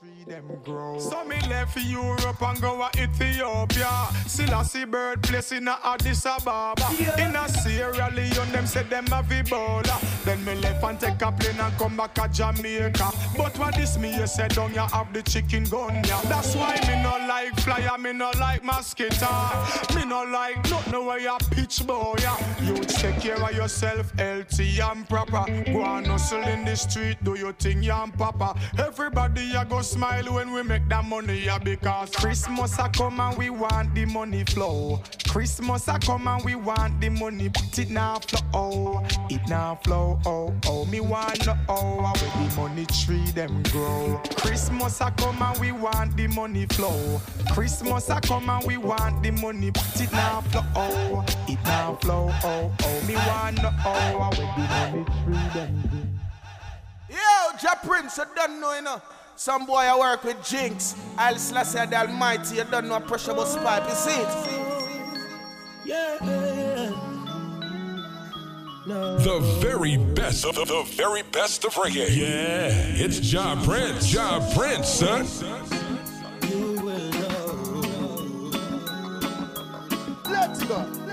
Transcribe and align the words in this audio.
tree 0.00 0.24
them 0.26 0.44
grow. 0.64 0.98
So 0.98 1.24
me 1.24 1.36
left 1.48 1.76
Europe 1.76 2.42
and 2.42 2.60
go 2.60 2.88
to 2.92 3.02
Ethiopia. 3.02 4.08
Still 4.26 4.54
I 4.54 4.62
see 4.62 4.84
birthplace 4.84 5.52
in 5.52 5.68
a 5.68 5.78
Addis 5.84 6.24
Ababa. 6.26 6.86
In 7.18 7.34
a 7.34 7.48
Sierra 7.48 8.10
Leone, 8.14 8.52
them 8.52 8.66
say 8.66 8.82
them 8.84 9.06
have 9.06 9.26
Ebola. 9.26 10.17
Then 10.28 10.44
me 10.44 10.56
left 10.56 10.84
and 10.84 11.00
take 11.00 11.22
a 11.22 11.32
plane 11.32 11.58
and 11.58 11.78
come 11.78 11.96
back 11.96 12.12
to 12.16 12.28
Jamaica. 12.28 13.12
But 13.34 13.58
what 13.58 13.74
this 13.74 13.96
me 13.96 14.14
you 14.14 14.26
say 14.26 14.48
down 14.48 14.74
you 14.74 14.80
have 14.80 15.10
the 15.10 15.22
chicken 15.22 15.64
gun 15.64 15.94
yeah. 16.04 16.20
That's 16.24 16.54
why 16.54 16.78
me 16.86 17.02
no 17.02 17.16
like 17.26 17.58
flyer, 17.60 17.96
me 17.96 18.12
no 18.12 18.30
like 18.38 18.62
mosquito. 18.62 19.26
Me 19.96 20.04
no 20.04 20.24
like 20.24 20.62
nothing 20.68 21.06
where 21.06 21.18
you 21.18 21.34
pitch 21.50 21.86
boy. 21.86 22.16
Yeah. 22.18 22.36
You 22.62 22.76
take 22.84 23.20
care 23.20 23.42
of 23.42 23.54
yourself, 23.54 24.12
healthy 24.18 24.78
and 24.80 25.08
proper. 25.08 25.44
Go 25.64 25.82
and 25.82 26.06
hustle 26.06 26.42
in 26.42 26.62
the 26.66 26.76
street, 26.76 27.16
do 27.24 27.34
your 27.38 27.54
thing, 27.54 27.82
yeah, 27.82 28.02
and 28.02 28.12
papa. 28.12 28.54
Everybody 28.78 29.44
ya 29.44 29.64
go 29.64 29.80
smile 29.80 30.34
when 30.34 30.52
we 30.52 30.62
make 30.62 30.86
that 30.90 31.06
money, 31.06 31.44
yeah, 31.46 31.58
because 31.58 32.10
Christmas 32.10 32.78
a 32.78 32.90
come 32.90 33.18
and 33.20 33.38
we 33.38 33.48
want 33.48 33.94
the 33.94 34.04
money 34.04 34.44
flow. 34.44 35.00
Christmas 35.26 35.88
a 35.88 35.98
come 35.98 36.28
and 36.28 36.44
we 36.44 36.54
want 36.54 37.00
the 37.00 37.08
money, 37.08 37.48
but 37.48 37.78
it 37.78 37.88
now 37.88 38.18
flow, 38.18 39.02
it 39.30 39.40
now 39.48 39.78
flow, 39.84 40.17
oh, 40.26 40.54
oh. 40.66 40.84
Me 40.86 41.00
want 41.00 41.46
no 41.46 41.56
oh, 41.68 42.02
how 42.02 42.12
the 42.14 42.56
money 42.56 42.86
tree 42.86 43.30
them 43.32 43.62
grow. 43.64 44.20
Christmas 44.36 45.00
a 45.00 45.10
come 45.12 45.42
and 45.42 45.58
we 45.58 45.72
want 45.72 46.16
the 46.16 46.26
money 46.28 46.66
flow. 46.66 47.20
Christmas 47.52 48.08
a 48.10 48.20
come 48.20 48.48
and 48.48 48.66
we 48.66 48.76
want 48.76 49.22
the 49.22 49.30
money, 49.30 49.70
but 49.70 50.00
it 50.00 50.12
now 50.12 50.40
flow, 50.42 50.62
oh, 50.76 51.24
it 51.48 51.58
now 51.64 51.94
flow, 51.96 52.30
oh, 52.44 52.72
oh. 52.82 53.06
Me 53.06 53.14
want 53.14 53.62
no 53.62 53.70
oh, 53.84 54.18
how 54.18 54.30
the 54.30 54.44
money 54.92 55.04
tree 55.04 55.48
them 55.54 55.82
grow. 55.88 57.16
Yo, 57.16 57.56
Ja 57.62 57.74
Prince, 57.82 58.18
you 58.18 58.24
don't 58.34 58.60
know, 58.60 58.74
you 58.74 58.82
know. 58.82 59.00
Some 59.36 59.66
boy 59.66 59.76
I 59.76 59.96
work 59.98 60.24
with 60.24 60.44
Jinx. 60.44 60.96
I'll 61.16 61.36
slash 61.38 61.72
the 61.72 61.96
Almighty, 61.96 62.56
you 62.56 62.64
don't 62.64 62.88
know 62.88 62.98
pressure 63.00 63.34
bus 63.34 63.56
pipe, 63.56 63.88
you 63.88 63.94
see 63.94 64.20
it? 64.20 64.28
Yeah, 65.84 66.18
yeah. 66.20 66.27
No. 68.88 69.18
The 69.18 69.40
very 69.60 69.98
best 69.98 70.46
of 70.46 70.54
the, 70.54 70.64
the 70.64 70.82
very 70.96 71.20
best 71.20 71.62
of 71.66 71.74
reggae. 71.74 72.08
Yeah, 72.08 72.70
it's 73.04 73.20
Ja 73.20 73.54
Prince. 73.62 74.10
Ja 74.10 74.40
Prince, 74.56 74.88
son. 74.88 75.26
Let's 80.24 80.64
go. 80.64 81.07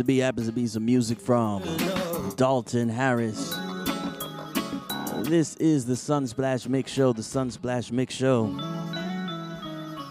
To 0.00 0.04
be, 0.04 0.18
happens 0.18 0.46
to 0.46 0.52
be 0.52 0.66
some 0.66 0.86
music 0.86 1.20
from 1.20 1.62
Dalton 2.36 2.88
Harris. 2.88 3.54
This 5.28 5.56
is 5.56 5.84
the 5.84 5.92
Sunsplash 5.92 6.66
Mix 6.66 6.90
Show, 6.90 7.12
the 7.12 7.20
Sunsplash 7.20 7.92
Mix 7.92 8.14
Show. 8.14 8.56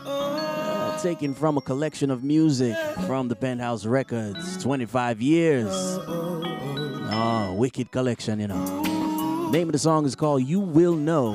Uh, 0.05 1.01
taken 1.01 1.33
from 1.33 1.57
a 1.57 1.61
collection 1.61 2.11
of 2.11 2.23
music 2.23 2.77
from 3.07 3.29
the 3.29 3.35
Penthouse 3.35 3.87
Records, 3.87 4.61
25 4.61 5.23
years. 5.23 5.71
Oh, 5.71 7.55
wicked 7.57 7.89
collection, 7.89 8.39
you 8.39 8.47
know. 8.47 9.49
Name 9.49 9.69
of 9.69 9.73
the 9.73 9.79
song 9.79 10.05
is 10.05 10.15
called 10.15 10.43
You 10.43 10.59
Will 10.59 10.93
Know. 10.93 11.33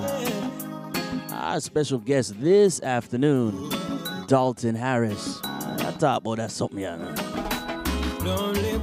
Our 1.31 1.59
special 1.59 1.99
guest 1.99 2.41
this 2.41 2.81
afternoon, 2.85 3.69
Dalton 4.29 4.77
Harris. 4.77 5.41
I 5.43 5.91
thought, 5.99 6.23
boy, 6.23 6.37
that's 6.37 6.55
something, 6.55 6.79
yeah. 6.79 7.44
Lonely 8.25 8.79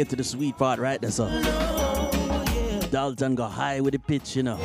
get 0.00 0.08
to 0.08 0.16
the 0.16 0.24
sweet 0.24 0.56
part, 0.56 0.80
right? 0.80 0.98
That's 0.98 1.20
all. 1.20 1.28
Dalton 2.90 3.34
got 3.34 3.50
high 3.50 3.82
with 3.82 3.92
the 3.92 3.98
pitch, 3.98 4.34
you 4.34 4.42
know. 4.42 4.56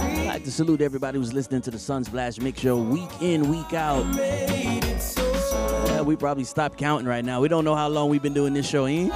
I'd 0.00 0.26
like 0.26 0.44
to 0.44 0.50
salute 0.50 0.82
everybody 0.82 1.16
who's 1.18 1.32
listening 1.32 1.62
to 1.62 1.70
the 1.70 1.78
Sunsplash 1.78 2.38
Mix 2.42 2.60
Show 2.60 2.76
week 2.76 3.08
in, 3.22 3.48
week 3.48 3.72
out. 3.72 4.04
Yeah, 4.14 6.02
we 6.02 6.14
probably 6.14 6.44
stopped 6.44 6.76
counting 6.76 7.08
right 7.08 7.24
now. 7.24 7.40
We 7.40 7.48
don't 7.48 7.64
know 7.64 7.74
how 7.74 7.88
long 7.88 8.10
we've 8.10 8.22
been 8.22 8.34
doing 8.34 8.52
this 8.52 8.68
show, 8.68 8.84
eh? 8.84 9.08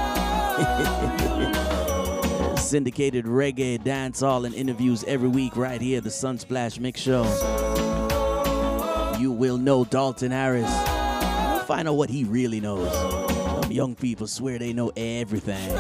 Syndicated 2.56 3.26
reggae, 3.26 3.78
dancehall, 3.78 4.46
and 4.46 4.54
interviews 4.54 5.04
every 5.04 5.28
week 5.28 5.58
right 5.58 5.82
here, 5.82 6.00
the 6.00 6.08
Sunsplash 6.08 6.80
Mix 6.80 7.02
Show. 7.02 7.24
You 9.18 9.30
will 9.30 9.58
know 9.58 9.84
Dalton 9.84 10.30
Harris. 10.30 10.72
Find 11.66 11.86
out 11.86 11.96
what 11.96 12.08
he 12.08 12.24
really 12.24 12.60
knows. 12.60 13.21
Young 13.72 13.94
people 13.94 14.26
swear 14.26 14.58
they 14.58 14.74
know 14.74 14.92
everything. 14.98 15.70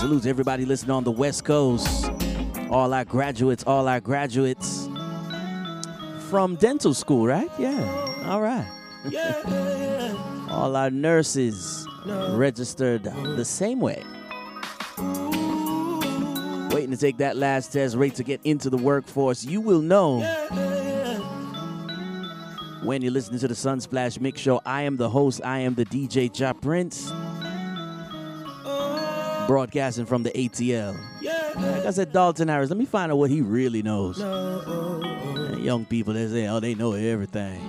Salute 0.00 0.24
to 0.24 0.28
everybody 0.28 0.64
listening 0.64 0.90
on 0.90 1.04
the 1.04 1.10
West 1.12 1.44
Coast. 1.44 2.10
All 2.68 2.92
our 2.92 3.04
graduates, 3.04 3.62
all 3.64 3.86
our 3.86 4.00
graduates 4.00 4.88
from 6.28 6.56
dental 6.56 6.94
school, 6.94 7.28
right? 7.28 7.48
Yeah. 7.60 8.24
All 8.26 8.40
right. 8.40 8.66
all 10.50 10.74
our 10.74 10.90
nurses 10.90 11.86
registered 12.06 13.04
the 13.04 13.44
same 13.44 13.78
way. 13.78 14.02
Waiting 16.74 16.90
to 16.90 16.96
take 16.96 17.18
that 17.18 17.36
last 17.36 17.72
test, 17.72 17.94
ready 17.94 18.10
to 18.16 18.24
get 18.24 18.40
into 18.42 18.68
the 18.68 18.78
workforce. 18.78 19.44
You 19.44 19.60
will 19.60 19.80
know 19.82 20.18
when 22.82 23.00
you're 23.02 23.12
listening 23.12 23.38
to 23.40 23.48
the 23.48 23.54
Sunsplash 23.54 24.20
Mix 24.20 24.40
Show. 24.40 24.60
I 24.66 24.82
am 24.82 24.96
the 24.96 25.08
host, 25.08 25.40
I 25.44 25.60
am 25.60 25.74
the 25.74 25.84
DJ 25.84 26.36
Ja 26.38 26.52
Prince. 26.52 27.10
Broadcasting 29.46 30.06
from 30.06 30.22
the 30.22 30.30
ATL. 30.30 30.98
Like 31.56 31.86
I 31.86 31.90
said, 31.90 32.12
Dalton 32.12 32.48
Harris, 32.48 32.70
let 32.70 32.78
me 32.78 32.84
find 32.84 33.12
out 33.12 33.18
what 33.18 33.30
he 33.30 33.40
really 33.40 33.82
knows. 33.82 34.18
Young 35.60 35.84
people, 35.84 36.14
they 36.14 36.26
say, 36.28 36.48
oh, 36.48 36.60
they 36.60 36.74
know 36.74 36.92
everything. 36.94 37.60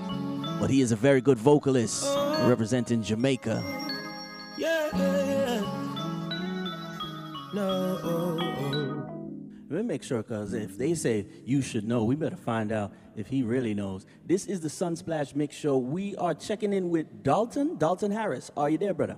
But 0.60 0.69
he 0.69 0.81
is 0.81 0.92
a 0.92 0.95
very 0.95 1.21
good 1.21 1.38
vocalist 1.38 2.06
representing 2.48 3.04
Jamaica. 3.04 3.63
Let 9.73 9.81
me 9.81 9.87
make 9.87 10.03
sure, 10.03 10.21
because 10.21 10.53
if 10.53 10.77
they 10.77 10.93
say 10.93 11.25
you 11.45 11.63
should 11.63 11.83
know, 11.83 12.03
we 12.03 12.15
better 12.15 12.35
find 12.35 12.71
out 12.71 12.93
if 13.15 13.25
he 13.25 13.41
really 13.41 13.73
knows. 13.73 14.05
This 14.23 14.45
is 14.45 14.61
the 14.61 14.67
Sunsplash 14.67 15.35
Mix 15.35 15.55
Show. 15.55 15.79
We 15.79 16.15
are 16.17 16.35
checking 16.35 16.73
in 16.73 16.91
with 16.91 17.23
Dalton. 17.23 17.77
Dalton 17.79 18.11
Harris. 18.11 18.51
Are 18.55 18.69
you 18.69 18.77
there, 18.77 18.93
brother? 18.93 19.17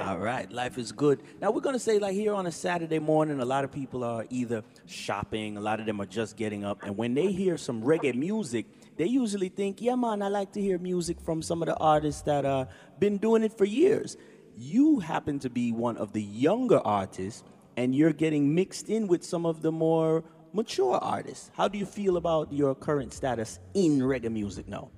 All 0.00 0.18
right, 0.18 0.50
life 0.50 0.78
is 0.78 0.90
good. 0.90 1.20
Now 1.38 1.50
we're 1.50 1.60
gonna 1.60 1.78
say 1.78 1.98
like 1.98 2.14
here 2.14 2.32
on 2.32 2.46
a 2.46 2.50
Saturday 2.50 2.98
morning, 2.98 3.40
a 3.40 3.44
lot 3.44 3.62
of 3.62 3.72
people 3.72 4.02
are 4.02 4.24
either 4.30 4.62
shopping, 4.86 5.58
a 5.58 5.60
lot 5.60 5.78
of 5.78 5.84
them 5.84 6.00
are 6.00 6.06
just 6.06 6.38
getting 6.38 6.64
up, 6.64 6.82
and 6.82 6.96
when 6.96 7.12
they 7.12 7.32
hear 7.32 7.58
some 7.58 7.82
reggae 7.82 8.14
music, 8.14 8.64
they 8.96 9.04
usually 9.04 9.50
think, 9.50 9.82
"Yeah, 9.82 9.96
man, 9.96 10.22
I 10.22 10.28
like 10.28 10.52
to 10.52 10.62
hear 10.62 10.78
music 10.78 11.20
from 11.20 11.42
some 11.42 11.60
of 11.60 11.66
the 11.66 11.76
artists 11.76 12.22
that 12.22 12.46
uh 12.46 12.64
been 12.98 13.18
doing 13.18 13.42
it 13.42 13.52
for 13.52 13.66
years." 13.66 14.16
You 14.56 15.00
happen 15.00 15.38
to 15.40 15.50
be 15.50 15.72
one 15.72 15.98
of 15.98 16.14
the 16.14 16.22
younger 16.22 16.78
artists, 16.78 17.42
and 17.76 17.94
you're 17.94 18.12
getting 18.12 18.54
mixed 18.54 18.88
in 18.88 19.06
with 19.06 19.24
some 19.24 19.46
of 19.46 19.62
the 19.62 19.72
more 19.72 20.24
mature 20.52 20.96
artists. 20.96 21.50
How 21.54 21.68
do 21.68 21.78
you 21.78 21.86
feel 21.86 22.16
about 22.16 22.52
your 22.52 22.74
current 22.74 23.12
status 23.12 23.58
in 23.74 24.00
reggae 24.00 24.32
music 24.32 24.68
now? 24.68 24.90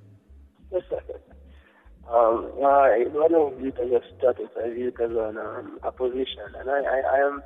Um, 2.08 2.50
I, 2.64 3.04
I 3.04 3.28
don't 3.28 3.58
view 3.58 3.68
it 3.68 3.78
as 3.78 3.92
a 3.92 4.00
status. 4.16 4.48
I 4.56 4.70
view 4.70 4.88
it 4.88 4.98
as 4.98 5.10
an, 5.10 5.36
um, 5.36 5.78
a 5.82 5.92
position, 5.92 6.56
and 6.58 6.70
I, 6.70 6.80
I, 6.80 7.00
I 7.00 7.18
am 7.26 7.42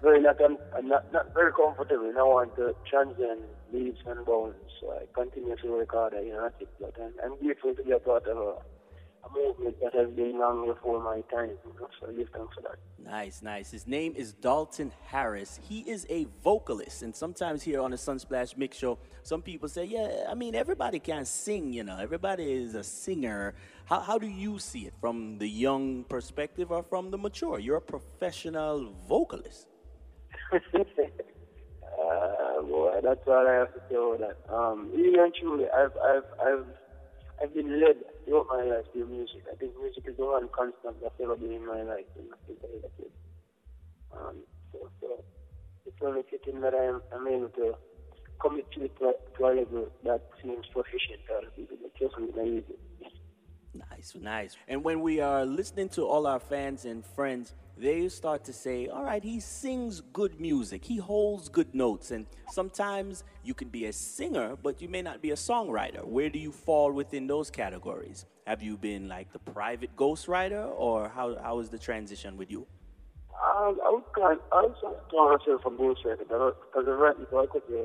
very 0.00 0.20
not, 0.20 0.36
I'm, 0.40 0.56
I'm 0.76 0.86
not 0.86 1.12
not 1.12 1.34
very 1.34 1.50
comfortable. 1.52 2.08
And 2.08 2.16
I 2.16 2.22
want 2.22 2.54
to 2.54 2.76
transcend 2.88 3.42
leaves 3.72 3.98
and 4.06 4.24
bounds. 4.24 4.54
So 4.80 4.92
I 4.92 5.06
continue 5.14 5.56
to 5.56 5.68
work 5.68 5.90
hard. 5.90 6.14
You 6.22 6.32
know, 6.32 6.48
I'm, 6.48 7.12
I'm 7.24 7.38
grateful 7.42 7.74
to 7.74 7.82
be 7.82 7.90
a 7.90 7.98
part 7.98 8.28
of 8.28 8.36
a 8.38 8.54
movement 9.32 9.76
that 9.82 9.94
has 9.94 10.10
been 10.10 10.38
long 10.38 10.66
before 10.66 11.02
my 11.02 11.20
time. 11.34 11.50
You 11.64 11.80
know, 11.80 11.88
so 12.00 12.08
I 12.08 12.12
give 12.12 12.28
thanks 12.30 12.54
for 12.54 12.62
that. 12.62 12.78
Nice, 12.98 13.42
nice. 13.42 13.70
His 13.70 13.86
name 13.86 14.14
is 14.16 14.32
Dalton 14.32 14.92
Harris. 15.06 15.60
He 15.62 15.80
is 15.80 16.06
a 16.10 16.26
vocalist, 16.42 17.02
and 17.02 17.14
sometimes 17.14 17.62
here 17.62 17.80
on 17.80 17.90
the 17.90 17.96
Sunsplash 17.96 18.56
Mix 18.56 18.78
Show, 18.78 18.98
some 19.22 19.42
people 19.42 19.68
say, 19.68 19.84
"Yeah, 19.84 20.26
I 20.28 20.34
mean, 20.34 20.54
everybody 20.54 20.98
can 20.98 21.24
sing. 21.24 21.72
You 21.72 21.84
know, 21.84 21.98
everybody 21.98 22.52
is 22.52 22.74
a 22.74 22.84
singer." 22.84 23.54
How 23.86 24.00
how 24.00 24.18
do 24.18 24.26
you 24.26 24.58
see 24.58 24.86
it 24.86 24.94
from 25.00 25.38
the 25.38 25.48
young 25.48 26.04
perspective 26.04 26.72
or 26.72 26.82
from 26.82 27.10
the 27.10 27.18
mature? 27.18 27.58
You're 27.58 27.76
a 27.76 27.80
professional 27.80 28.92
vocalist. 29.08 29.68
uh, 30.52 30.58
boy, 32.62 33.00
that's 33.02 33.26
all 33.26 33.46
I 33.46 33.52
have 33.52 33.74
to 33.74 33.80
say 33.88 33.96
about 33.96 34.20
that. 34.20 34.36
Um, 34.54 34.90
really 34.92 35.18
and 35.18 35.34
truly, 35.34 35.66
I've, 35.70 35.96
I've, 35.96 36.24
I've, 36.40 36.66
I've 37.42 37.54
been 37.54 37.80
led 37.80 37.96
throughout 38.24 38.46
my 38.48 38.62
life 38.62 38.86
through 38.92 39.08
music. 39.08 39.42
I 39.50 39.56
think 39.56 39.72
music 39.80 40.04
is 40.06 40.16
the 40.16 40.24
one 40.24 40.48
constant 40.54 41.00
that's 41.02 41.18
ever 41.22 41.36
been 41.36 41.52
in 41.52 41.66
my 41.66 41.82
life. 41.82 42.06
You 42.16 42.30
know, 42.30 42.38
since 42.46 42.60
I 42.62 42.68
was 42.72 42.84
a. 42.86 43.06
Um, 44.14 44.36
so, 44.72 44.78
so 45.00 45.24
it's 45.86 45.98
only 46.02 46.22
fitting 46.30 46.60
that 46.60 46.74
I'm, 46.74 47.02
I'm 47.10 47.26
able 47.26 47.48
to 47.58 47.74
commit 48.40 48.70
to 48.72 48.84
it 48.84 48.92
to, 48.98 49.10
a 49.10 49.48
level 49.48 49.90
that 50.04 50.22
seems 50.42 50.66
proficient 50.72 51.26
other 51.30 51.50
people. 51.56 51.76
But 51.82 51.94
trust 51.96 52.18
me, 52.18 52.30
not 52.34 52.46
easy. 52.46 52.78
Nice, 53.74 54.14
nice. 54.20 54.56
And 54.68 54.84
when 54.84 55.00
we 55.00 55.20
are 55.20 55.44
listening 55.44 55.88
to 55.90 56.02
all 56.02 56.26
our 56.26 56.38
fans 56.38 56.84
and 56.84 57.04
friends, 57.04 57.54
they 57.76 58.08
start 58.08 58.44
to 58.44 58.52
say, 58.52 58.86
all 58.86 59.02
right, 59.02 59.22
he 59.22 59.40
sings 59.40 60.00
good 60.12 60.40
music, 60.40 60.84
he 60.84 60.96
holds 60.96 61.48
good 61.48 61.74
notes. 61.74 62.12
And 62.12 62.26
sometimes 62.52 63.24
you 63.42 63.52
can 63.52 63.68
be 63.68 63.86
a 63.86 63.92
singer, 63.92 64.56
but 64.62 64.80
you 64.80 64.88
may 64.88 65.02
not 65.02 65.20
be 65.20 65.32
a 65.32 65.36
songwriter. 65.36 66.04
Where 66.04 66.30
do 66.30 66.38
you 66.38 66.52
fall 66.52 66.92
within 66.92 67.26
those 67.26 67.50
categories? 67.50 68.26
Have 68.46 68.62
you 68.62 68.76
been 68.76 69.08
like 69.08 69.32
the 69.32 69.40
private 69.40 69.96
ghostwriter, 69.96 70.70
or 70.76 71.08
how, 71.08 71.36
how 71.42 71.58
is 71.58 71.70
the 71.70 71.78
transition 71.78 72.36
with 72.36 72.50
you? 72.50 72.66
Um, 73.34 73.80
I 73.84 73.90
would 73.90 74.04
call, 74.14 74.36
I 74.52 74.62
would 74.62 74.74
call 75.10 75.36
myself 75.36 75.62
a 75.66 75.70
bullshit 75.70 76.18
because 76.20 76.54
I 76.76 76.90
write 76.90 77.18
before 77.18 77.42
I 77.42 77.46
could 77.46 77.62
hear 77.66 77.82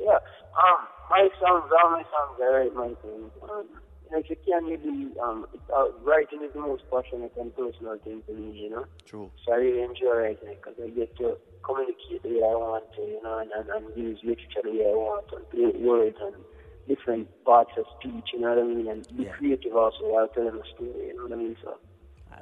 Yeah. 0.00 0.18
Um, 0.56 0.86
my 1.10 1.28
songs, 1.38 1.70
all 1.82 1.90
my 1.90 2.04
songs, 2.04 2.40
I 2.40 2.48
write 2.54 2.74
my 2.74 2.94
things. 3.02 3.30
Um, 3.42 3.66
like 4.12 4.28
you 4.30 4.36
can't 4.46 4.66
really, 4.66 5.10
um, 5.22 5.46
uh, 5.74 5.88
writing 6.04 6.42
is 6.44 6.52
the 6.54 6.60
most 6.60 6.84
passionate 6.92 7.32
and 7.40 7.54
personal 7.56 7.98
thing 8.04 8.22
to 8.28 8.32
me, 8.34 8.64
you 8.64 8.70
know. 8.70 8.84
True. 9.04 9.30
So 9.44 9.52
I 9.52 9.56
really 9.56 9.82
enjoy 9.82 10.12
writing 10.16 10.54
because 10.56 10.78
I 10.82 10.90
get 10.90 11.16
to 11.18 11.36
communicate 11.64 12.22
the 12.22 12.28
way 12.36 12.44
I 12.44 12.54
want 12.54 12.84
to, 12.96 13.02
you 13.02 13.22
know, 13.22 13.38
and, 13.38 13.50
and, 13.50 13.68
and 13.70 13.84
use 13.96 14.18
literature 14.22 14.62
the 14.64 14.70
way 14.70 14.86
I 14.90 14.96
want 14.96 15.26
and 15.32 15.44
play 15.50 15.72
words 15.80 16.16
and 16.20 16.34
different 16.88 17.28
parts 17.44 17.70
of 17.78 17.84
speech, 17.98 18.34
you 18.34 18.40
know 18.40 18.50
what 18.50 18.58
I 18.58 18.66
mean, 18.66 18.88
and 18.88 19.06
be 19.16 19.24
Yeah. 19.24 19.32
creative 19.38 19.74
also 19.74 20.10
while 20.10 20.28
telling 20.28 20.58
a 20.58 20.66
story, 20.74 21.08
you 21.08 21.14
know 21.16 21.24
what 21.24 21.32
I 21.32 21.36
mean. 21.36 21.56
So 21.62 21.78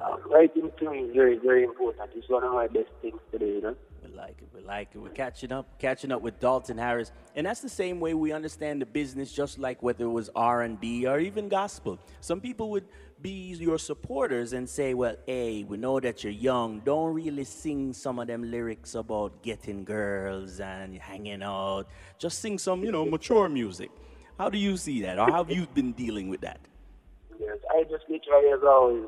um, 0.00 0.18
writing 0.30 0.70
to 0.78 0.90
me 0.90 0.98
is 1.08 1.14
very, 1.14 1.36
very 1.38 1.64
important. 1.64 2.10
It's 2.16 2.28
one 2.28 2.44
of 2.44 2.52
my 2.52 2.66
best 2.66 2.90
things 3.02 3.20
to 3.32 3.38
do, 3.38 3.46
you 3.46 3.60
know. 3.60 3.76
Like 4.14 4.43
it. 4.43 4.49
We 4.55 4.61
like 4.62 4.90
it. 4.95 4.99
We're 4.99 5.11
catching 5.11 5.52
up, 5.52 5.79
catching 5.79 6.12
up 6.12 6.23
with 6.23 6.38
Dalton 6.40 6.79
Harris, 6.79 7.12
and 7.35 7.47
that's 7.47 7.61
the 7.61 7.69
same 7.69 8.00
way 8.00 8.14
we 8.14 8.33
understand 8.33 8.83
the 8.83 8.87
business. 8.87 9.33
Just 9.33 9.59
like 9.59 9.83
whether 9.83 10.05
it 10.05 10.09
was 10.11 10.31
R 10.35 10.62
and 10.62 10.79
B 10.81 11.07
or 11.07 11.19
even 11.21 11.49
gospel, 11.49 11.99
some 12.21 12.40
people 12.40 12.71
would 12.71 12.87
be 13.23 13.55
your 13.55 13.79
supporters 13.79 14.52
and 14.52 14.69
say, 14.69 14.95
"Well, 14.95 15.17
hey, 15.26 15.64
we 15.64 15.76
know 15.76 16.00
that 16.00 16.23
you're 16.25 16.33
young. 16.33 16.81
Don't 16.81 17.14
really 17.14 17.45
sing 17.45 17.93
some 17.93 18.19
of 18.19 18.26
them 18.26 18.50
lyrics 18.50 18.95
about 18.95 19.43
getting 19.43 19.85
girls 19.85 20.61
and 20.61 20.97
hanging 20.99 21.43
out. 21.43 21.87
Just 22.19 22.40
sing 22.40 22.59
some, 22.59 22.85
you 22.85 22.93
know, 22.93 23.05
mature 23.05 23.49
music." 23.49 23.90
How 24.38 24.49
do 24.49 24.57
you 24.57 24.76
see 24.76 25.02
that, 25.02 25.19
or 25.19 25.26
how 25.26 25.45
have 25.45 25.50
you 25.50 25.67
been 25.75 25.93
dealing 25.93 26.29
with 26.29 26.40
that? 26.40 26.61
Yes, 27.38 27.59
I 27.71 27.85
just 27.85 28.05
literally 28.09 28.49
as 28.52 28.62
always 28.62 29.05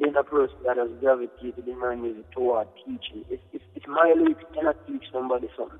been 0.00 0.16
a 0.16 0.24
person 0.24 0.56
that 0.66 0.76
has 0.76 0.88
gravitated 1.00 1.68
in 1.68 1.78
my 1.78 1.94
music 1.94 2.30
toward 2.32 2.68
teaching. 2.84 3.24
If, 3.30 3.40
if, 3.52 3.62
if 3.76 3.86
my 3.86 4.14
lyrics 4.16 4.42
cannot 4.54 4.76
teach 4.86 5.04
somebody 5.12 5.48
something, 5.56 5.78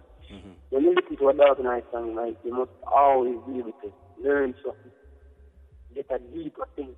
when 0.70 0.84
you 0.84 0.94
listen 0.94 1.16
to 1.16 1.28
a 1.28 1.34
Dark 1.34 1.62
Knight 1.62 1.84
song, 1.90 2.14
like, 2.14 2.36
you 2.44 2.54
must 2.54 2.70
always 2.86 3.38
be 3.48 3.58
able 3.58 3.72
to 3.82 3.92
learn 4.22 4.54
something, 4.64 4.92
get 5.94 6.06
a 6.10 6.18
deeper 6.32 6.68
thing, 6.76 6.94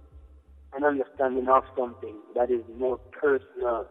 an 0.75 0.85
understanding 0.85 1.49
of 1.49 1.63
something 1.79 2.17
that 2.35 2.51
is 2.51 2.63
more 2.77 2.99
personal 3.13 3.87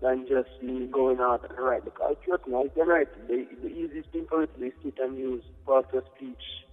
than 0.00 0.26
just 0.28 0.48
me 0.62 0.86
going 0.86 1.18
out 1.20 1.44
and 1.48 1.58
write. 1.58 1.84
Because 1.84 2.16
trust 2.24 2.46
me, 2.46 2.54
I 2.54 2.68
can 2.68 2.88
write. 2.88 3.08
The, 3.28 3.46
the 3.62 3.68
easiest 3.68 4.10
thing 4.12 4.26
for 4.28 4.40
me 4.40 4.46
to 4.46 4.60
do 4.60 4.66
is 4.66 4.72
sit 4.84 4.98
and 5.02 5.18
use 5.18 5.42
parts 5.66 5.88
of 5.92 6.04
speech 6.14 6.65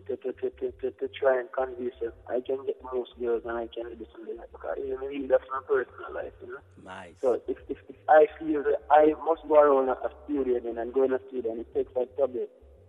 to, 0.00 0.16
to, 0.16 0.32
to, 0.32 0.32
to, 0.32 0.50
to, 0.50 0.72
to, 0.80 0.90
to 0.90 1.08
try 1.08 1.38
and 1.38 1.48
convince 1.52 1.94
her. 2.00 2.12
I 2.28 2.40
can 2.40 2.64
get 2.66 2.76
most 2.92 3.12
girls 3.18 3.42
and 3.44 3.56
I 3.56 3.68
can 3.68 3.96
do 3.96 4.06
something 4.12 4.36
like 4.36 4.50
that. 4.50 4.52
Because 4.52 4.78
you 4.78 4.94
know, 4.94 5.06
really, 5.06 5.26
that's 5.26 5.44
my 5.50 5.60
personal 5.66 6.14
life, 6.14 6.32
you 6.40 6.52
know. 6.52 6.62
Nice. 6.84 7.14
So 7.20 7.40
if, 7.48 7.58
if, 7.68 7.78
if 7.88 7.96
I 8.08 8.26
feel 8.38 8.62
that 8.62 8.82
I 8.90 9.14
must 9.24 9.46
go 9.48 9.60
around 9.60 9.88
a 9.88 10.10
studio 10.24 10.60
then 10.60 10.78
and 10.78 10.92
go 10.92 11.04
in 11.04 11.12
a 11.12 11.20
studio 11.28 11.52
and 11.52 11.60
it 11.60 11.74
takes 11.74 11.94
like 11.96 12.14
probably 12.16 12.46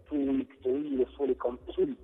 two 0.09 0.31
weeks 0.31 0.55
to 0.63 0.69
really 0.69 1.05
fully 1.17 1.35
complete 1.35 1.97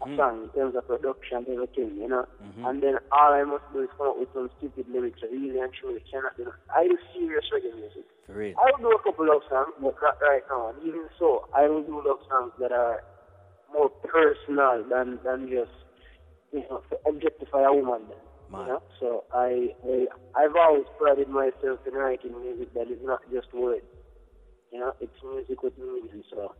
a 0.00 0.04
mm-hmm. 0.06 0.16
song 0.16 0.44
in 0.44 0.48
terms 0.50 0.74
of 0.76 0.86
production, 0.86 1.44
everything, 1.50 1.96
you 1.96 2.08
know. 2.08 2.24
Mm-hmm. 2.42 2.64
And 2.64 2.82
then 2.82 2.94
all 3.12 3.32
I 3.32 3.44
must 3.44 3.64
do 3.72 3.82
is 3.82 3.88
come 3.98 4.08
up 4.08 4.18
with 4.18 4.28
some 4.32 4.50
stupid 4.58 4.86
lyrics 4.88 5.20
that 5.20 5.30
really 5.30 5.58
and 5.58 5.72
truly 5.72 6.02
cannot 6.10 6.36
do. 6.36 6.52
I 6.74 6.88
do 6.88 6.96
serious 7.12 7.44
reggae 7.52 7.74
music. 7.74 8.06
For 8.26 8.32
real. 8.32 8.54
I 8.56 8.70
will 8.72 8.90
do 8.90 8.96
a 8.96 9.02
couple 9.02 9.28
of 9.28 9.42
songs, 9.50 9.74
but 9.80 9.94
not 10.00 10.16
right 10.22 10.42
now. 10.48 10.70
And 10.70 10.78
even 10.86 11.04
so, 11.18 11.48
I 11.54 11.68
will 11.68 11.82
do 11.82 12.02
love 12.06 12.22
songs 12.30 12.52
that 12.60 12.72
are 12.72 13.02
more 13.72 13.88
personal 13.90 14.84
than 14.88 15.18
than 15.24 15.48
just 15.48 15.70
you 16.52 16.60
know 16.70 16.82
to 16.90 16.96
objectify 17.08 17.62
a 17.64 17.72
woman. 17.72 18.02
Then, 18.08 18.18
Man. 18.50 18.66
you 18.66 18.72
know, 18.72 18.82
so 18.98 19.24
I, 19.32 19.68
I 19.86 20.06
I've 20.36 20.56
always 20.56 20.84
prided 20.98 21.28
myself 21.28 21.78
in 21.86 21.94
writing 21.94 22.40
music 22.40 22.74
that 22.74 22.90
is 22.90 22.98
not 23.02 23.20
just 23.32 23.52
words. 23.54 23.84
You 24.72 24.80
know, 24.80 24.92
it's 25.00 25.12
music 25.22 25.62
with 25.62 25.76
meaning. 25.78 26.22
So 26.30 26.54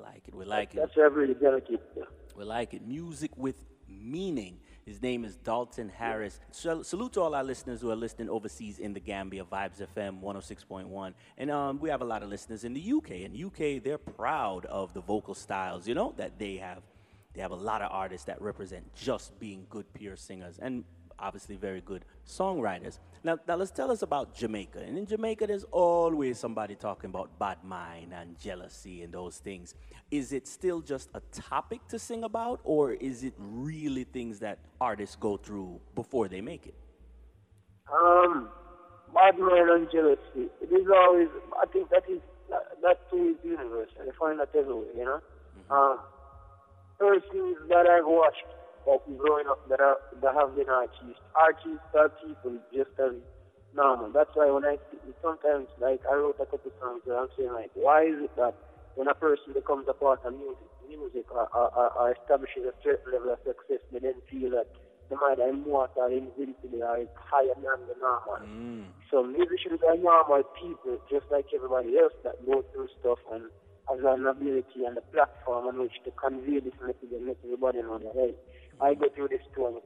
Like 0.00 0.22
it. 0.28 0.34
We 0.34 0.44
like 0.44 0.74
it. 0.74 0.78
that's 0.80 0.96
where 0.96 1.06
I've 1.06 1.14
really 1.14 1.34
delicate. 1.34 1.80
Yeah. 1.96 2.04
We 2.36 2.44
like 2.44 2.74
it. 2.74 2.86
Music 2.86 3.36
with 3.36 3.56
meaning. 3.88 4.58
His 4.86 5.00
name 5.00 5.24
is 5.24 5.36
Dalton 5.36 5.88
Harris. 5.88 6.40
Sal- 6.50 6.84
salute 6.84 7.14
to 7.14 7.22
all 7.22 7.34
our 7.34 7.44
listeners 7.44 7.80
who 7.80 7.90
are 7.90 7.96
listening 7.96 8.28
overseas 8.28 8.78
in 8.78 8.92
the 8.92 9.00
Gambia, 9.00 9.44
Vibes 9.44 9.80
FM 9.96 10.20
106.1. 10.20 11.14
And 11.38 11.50
um, 11.50 11.80
we 11.80 11.88
have 11.88 12.02
a 12.02 12.04
lot 12.04 12.22
of 12.22 12.28
listeners 12.28 12.64
in 12.64 12.74
the 12.74 12.92
UK. 12.92 13.10
In 13.12 13.44
UK, 13.46 13.82
they're 13.82 13.96
proud 13.98 14.66
of 14.66 14.92
the 14.92 15.00
vocal 15.00 15.34
styles, 15.34 15.88
you 15.88 15.94
know, 15.94 16.12
that 16.16 16.38
they 16.38 16.56
have. 16.56 16.82
They 17.32 17.40
have 17.40 17.50
a 17.50 17.56
lot 17.56 17.82
of 17.82 17.90
artists 17.90 18.26
that 18.26 18.40
represent 18.40 18.94
just 18.94 19.36
being 19.40 19.66
good, 19.68 19.92
pure 19.92 20.14
singers. 20.14 20.60
And 20.60 20.84
obviously 21.18 21.56
very 21.56 21.80
good 21.80 22.04
songwriters. 22.26 22.98
Now, 23.22 23.38
now 23.48 23.56
let's 23.56 23.70
tell 23.70 23.90
us 23.90 24.02
about 24.02 24.34
Jamaica. 24.34 24.80
And 24.80 24.98
in 24.98 25.06
Jamaica, 25.06 25.46
there's 25.46 25.64
always 25.64 26.38
somebody 26.38 26.74
talking 26.74 27.10
about 27.10 27.38
bad 27.38 27.64
mind 27.64 28.12
and 28.12 28.38
jealousy 28.38 29.02
and 29.02 29.12
those 29.12 29.38
things. 29.38 29.74
Is 30.10 30.32
it 30.32 30.46
still 30.46 30.80
just 30.80 31.08
a 31.14 31.20
topic 31.32 31.86
to 31.88 31.98
sing 31.98 32.24
about, 32.24 32.60
or 32.64 32.92
is 32.92 33.24
it 33.24 33.34
really 33.38 34.04
things 34.04 34.38
that 34.40 34.58
artists 34.80 35.16
go 35.16 35.36
through 35.36 35.80
before 35.94 36.28
they 36.28 36.40
make 36.40 36.66
it? 36.66 36.74
Um, 37.90 38.48
bad 39.14 39.38
mind 39.38 39.70
and 39.70 39.90
jealousy. 39.90 40.50
It 40.60 40.72
is 40.72 40.86
always. 40.94 41.28
I 41.60 41.66
think 41.66 41.90
that 41.90 42.04
is 42.08 42.20
that, 42.50 42.62
that 42.82 43.10
too 43.10 43.36
is 43.36 43.44
universal. 43.44 43.96
I 44.00 44.10
find 44.18 44.38
that 44.38 44.50
everywhere. 44.54 44.86
You 44.96 45.04
know. 45.04 45.20
Um, 45.70 45.98
persons 46.98 47.56
that 47.68 47.86
I've 47.86 48.06
watched 48.06 48.44
of 48.86 49.00
growing 49.18 49.46
up 49.48 49.68
that 49.68 49.80
are 49.80 49.98
that 50.22 50.34
have 50.34 50.56
been 50.56 50.68
artists. 50.68 51.20
Artists 51.34 51.90
are 51.96 52.10
people 52.22 52.58
just 52.72 52.92
as 53.00 53.14
normal. 53.74 54.12
That's 54.12 54.30
why 54.34 54.50
when 54.50 54.64
I 54.64 54.76
sometimes 55.22 55.68
like 55.80 56.00
I 56.10 56.14
wrote 56.14 56.36
a 56.40 56.46
couple 56.46 56.70
songs 56.80 57.02
where 57.04 57.18
I'm 57.18 57.28
saying 57.36 57.52
like, 57.52 57.70
why 57.74 58.04
is 58.04 58.24
it 58.24 58.36
that 58.36 58.54
when 58.94 59.08
a 59.08 59.14
person 59.14 59.52
becomes 59.52 59.86
a 59.88 59.94
part 59.94 60.20
of 60.24 60.32
music, 60.34 60.70
music 60.88 61.26
or, 61.34 61.48
or, 61.50 61.90
or, 61.98 62.14
establishes 62.14 62.62
a 62.62 62.74
certain 62.82 63.12
level 63.12 63.32
of 63.32 63.38
success, 63.42 63.82
they 63.90 63.98
then 63.98 64.14
feel 64.30 64.50
that 64.50 64.70
the 65.10 65.16
mind 65.16 65.40
are 65.40 65.48
immortal, 65.48 66.06
invincible, 66.06 66.82
or 66.82 66.96
uh, 66.96 67.02
is 67.02 67.08
higher 67.18 67.54
than 67.58 67.90
the 67.90 67.96
normal. 67.98 68.38
Mm. 68.46 68.86
So 69.10 69.22
musicians 69.26 69.82
are 69.82 69.96
normal 69.96 70.42
people, 70.54 70.96
just 71.10 71.26
like 71.30 71.46
everybody 71.54 71.98
else 71.98 72.14
that 72.22 72.38
go 72.46 72.64
through 72.72 72.88
stuff 73.00 73.18
and 73.32 73.50
has 73.90 74.00
an 74.00 74.26
ability 74.26 74.86
and 74.86 74.96
a 74.96 75.04
platform 75.12 75.66
on 75.68 75.78
which 75.78 75.92
to 76.04 76.10
convey 76.12 76.60
this 76.60 76.72
message 76.80 77.12
and 77.12 77.26
let 77.26 77.36
everybody 77.44 77.82
know 77.82 77.98
that 77.98 78.14
hey, 78.14 78.32
I 78.80 78.94
go 78.94 79.06
through 79.14 79.28
this 79.28 79.44
too 79.54 79.66
and 79.66 79.76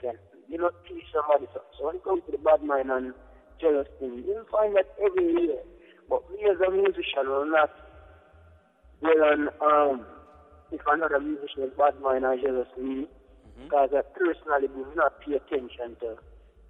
you 0.48 0.58
know 0.58 0.70
teach 0.88 1.04
somebody 1.12 1.46
something. 1.52 1.74
So 1.78 1.86
when 1.86 1.96
it 1.96 2.04
comes 2.04 2.22
to 2.26 2.32
the 2.32 2.38
bad 2.38 2.62
mind 2.62 2.90
and 2.90 3.12
jealous 3.60 3.88
thing, 3.98 4.24
you'll 4.26 4.48
find 4.50 4.74
that 4.76 4.86
every 4.96 5.32
year. 5.32 5.60
But 6.08 6.22
me 6.30 6.48
as 6.48 6.56
a 6.60 6.70
musician 6.70 7.28
will 7.28 7.46
not 7.46 7.70
well 9.00 9.22
on 9.24 9.48
um 9.60 10.06
if 10.72 10.80
another 10.86 11.20
musician 11.20 11.64
is 11.64 11.72
bad 11.76 12.00
mind 12.00 12.24
or 12.24 12.36
jealous 12.36 12.68
me 12.76 13.06
because 13.62 13.90
I 13.92 14.02
personally 14.14 14.68
do 14.68 14.86
not 14.94 15.20
pay 15.20 15.34
attention 15.34 15.96
to 16.00 16.16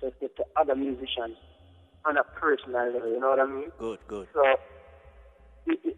to, 0.01 0.11
to, 0.29 0.45
other 0.57 0.77
musicians 0.77 1.37
on 2.07 2.17
a 2.17 2.25
personal 2.39 2.93
level, 2.93 3.11
you 3.11 3.19
know 3.21 3.31
what 3.31 3.41
I 3.41 3.47
mean? 3.47 3.71
Good, 3.79 3.99
good. 4.07 4.29
So, 4.33 4.43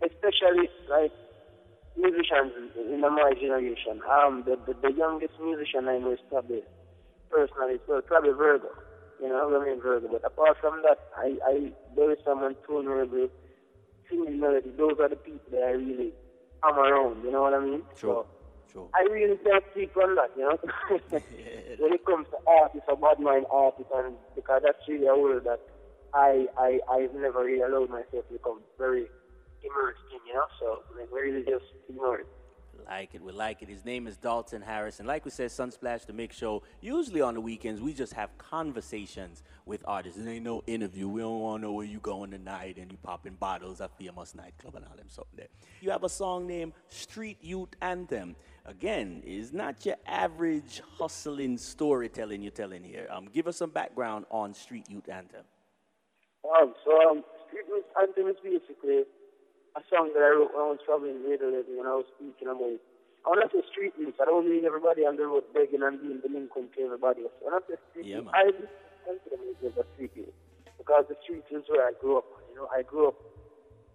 especially 0.01 0.69
like 0.89 1.13
musicians 1.97 2.53
in 2.77 3.01
my 3.01 3.33
generation, 3.41 4.01
um, 4.11 4.45
the, 4.47 4.57
the, 4.67 4.75
the 4.81 4.93
youngest 4.97 5.35
musician 5.41 5.89
I 5.89 5.99
know 5.99 6.13
is 6.13 6.21
probably 6.29 6.63
personally, 7.31 7.79
so 7.87 8.01
probably 8.03 8.31
Virgo. 8.33 8.69
You 9.21 9.29
know, 9.29 9.49
what 9.49 9.63
I 9.63 9.65
mean 9.67 9.81
Virgo. 9.81 10.09
But 10.11 10.25
apart 10.25 10.57
from 10.61 10.83
that, 10.83 10.99
I, 11.17 11.37
I 11.45 11.73
there 11.97 12.11
is 12.11 12.19
someone 12.25 12.57
tune 12.67 12.87
Virgo, 12.87 13.29
singing 14.09 14.41
melody. 14.41 14.71
Those 14.77 14.97
are 15.01 15.09
the 15.09 15.17
people 15.17 15.51
that 15.53 15.63
I 15.63 15.73
really 15.73 16.13
am 16.65 16.79
around. 16.79 17.25
You 17.25 17.33
know 17.33 17.43
what 17.43 17.55
I 17.55 17.61
mean? 17.61 17.83
Sure, 17.99 18.25
So, 18.69 18.73
sure. 18.73 18.89
I 18.95 19.03
really 19.13 19.37
can't 19.45 19.65
speak 19.73 19.97
on 19.97 20.15
that, 20.17 20.31
you 20.37 20.43
know. 20.43 20.59
when 21.79 21.93
it 21.93 22.05
comes 22.05 22.27
to 22.31 22.39
artists 22.47 22.89
or 22.89 22.97
bad 22.97 23.21
mind 23.21 23.47
artists, 23.51 23.93
and 23.95 24.15
because 24.35 24.63
that's 24.65 24.89
really 24.89 25.07
a 25.07 25.17
world 25.17 25.45
that 25.45 25.61
I 26.15 26.47
I 26.57 26.81
I've 26.91 27.15
never 27.15 27.45
really 27.45 27.61
allowed 27.63 27.91
myself 27.91 28.27
to 28.29 28.33
become 28.33 28.61
very 28.79 29.07
immersed 29.63 30.01
in, 30.13 30.21
you 30.27 30.35
know. 30.35 30.47
So 30.59 30.83
like, 30.97 31.11
we 31.13 31.21
really 31.21 31.45
just 31.45 31.65
ignore 31.89 32.21
it. 32.21 32.27
Like 32.87 33.15
it, 33.15 33.23
we 33.23 33.33
like 33.33 33.63
it. 33.63 33.69
His 33.69 33.85
name 33.85 34.07
is 34.07 34.17
Dalton 34.17 34.63
Harris. 34.63 34.99
And 34.99 35.09
like 35.09 35.25
we 35.25 35.31
said, 35.31 35.51
Sunsplash, 35.51 36.07
the 36.07 36.13
mix 36.13 36.37
show, 36.37 36.63
usually 36.81 37.21
on 37.21 37.35
the 37.35 37.41
weekends, 37.41 37.81
we 37.81 37.93
just 37.93 38.13
have 38.15 38.37
conversations 38.39 39.43
with 39.67 39.83
artists. 39.87 40.19
It 40.19 40.29
ain't 40.29 40.45
no 40.45 40.63
interview. 40.67 41.09
We 41.09 41.21
don't 41.21 41.41
want 41.41 41.63
to 41.63 41.69
know 41.69 41.73
where 41.73 41.87
you 41.87 42.01
going 42.01 42.31
tonight 42.31 42.79
and 42.79 42.91
you 42.91 42.99
popping 43.03 43.35
bottles 43.35 43.81
at 43.81 43.97
famous 43.99 44.35
nightclub 44.35 44.75
and 44.77 44.85
all 44.85 44.97
them 44.97 45.09
something 45.09 45.37
there. 45.37 45.49
You 45.81 45.91
have 45.91 46.05
a 46.05 46.09
song 46.09 46.47
named 46.47 46.73
Street 46.89 47.39
Youth 47.41 47.71
Anthem. 47.81 48.37
Again, 48.67 49.23
is 49.25 49.53
not 49.53 49.85
your 49.87 49.97
average 50.07 50.83
hustling 50.99 51.59
storytelling 51.59 52.43
you're 52.43 52.51
telling 52.51 52.85
here. 52.85 53.09
Um, 53.11 53.29
give 53.33 53.47
us 53.47 53.57
some 53.57 53.71
background 53.71 54.27
on 54.31 54.55
Street 54.55 54.87
Youth 54.89 55.09
Anthem. 55.09 55.45
Um, 56.45 56.75
so 56.85 57.11
um, 57.11 57.25
Street 57.47 57.65
Youth 57.69 57.85
Anthem 58.01 58.29
is 58.29 58.37
basically 58.43 59.05
a 59.77 59.83
song 59.87 60.11
that 60.15 60.23
I 60.23 60.35
wrote 60.35 60.51
when 60.55 60.63
I 60.67 60.71
was 60.75 60.83
traveling 60.83 61.23
radio 61.23 61.51
lady 61.51 61.75
when 61.77 61.87
I 61.87 61.95
was 61.95 62.09
speaking 62.17 62.49
about. 62.49 62.81
I 63.21 63.27
want 63.29 63.45
to 63.45 63.53
say 63.53 63.61
street 63.69 63.93
youth. 64.01 64.17
I 64.17 64.25
don't 64.25 64.49
mean 64.49 64.65
everybody 64.65 65.05
on 65.05 65.21
the 65.21 65.29
road 65.29 65.45
begging 65.53 65.85
and 65.85 66.01
being 66.01 66.25
delinquent 66.25 66.73
to 66.73 66.79
everybody 66.89 67.29
else. 67.29 67.37
When 67.45 67.53
I 67.53 67.61
say 67.69 67.77
street 67.93 68.09
Yeah, 68.09 68.25
youth. 68.25 68.33
I 68.33 68.49
consider 69.05 69.37
myself 69.37 69.77
a 69.77 69.85
street 69.93 70.13
youth 70.17 70.37
because 70.81 71.05
the 71.13 71.17
streets 71.21 71.53
is 71.53 71.69
where 71.69 71.85
I 71.85 71.93
grew 72.01 72.17
up. 72.19 72.29
You 72.49 72.57
know, 72.57 72.67
I 72.73 72.81
grew 72.81 73.13
up 73.13 73.21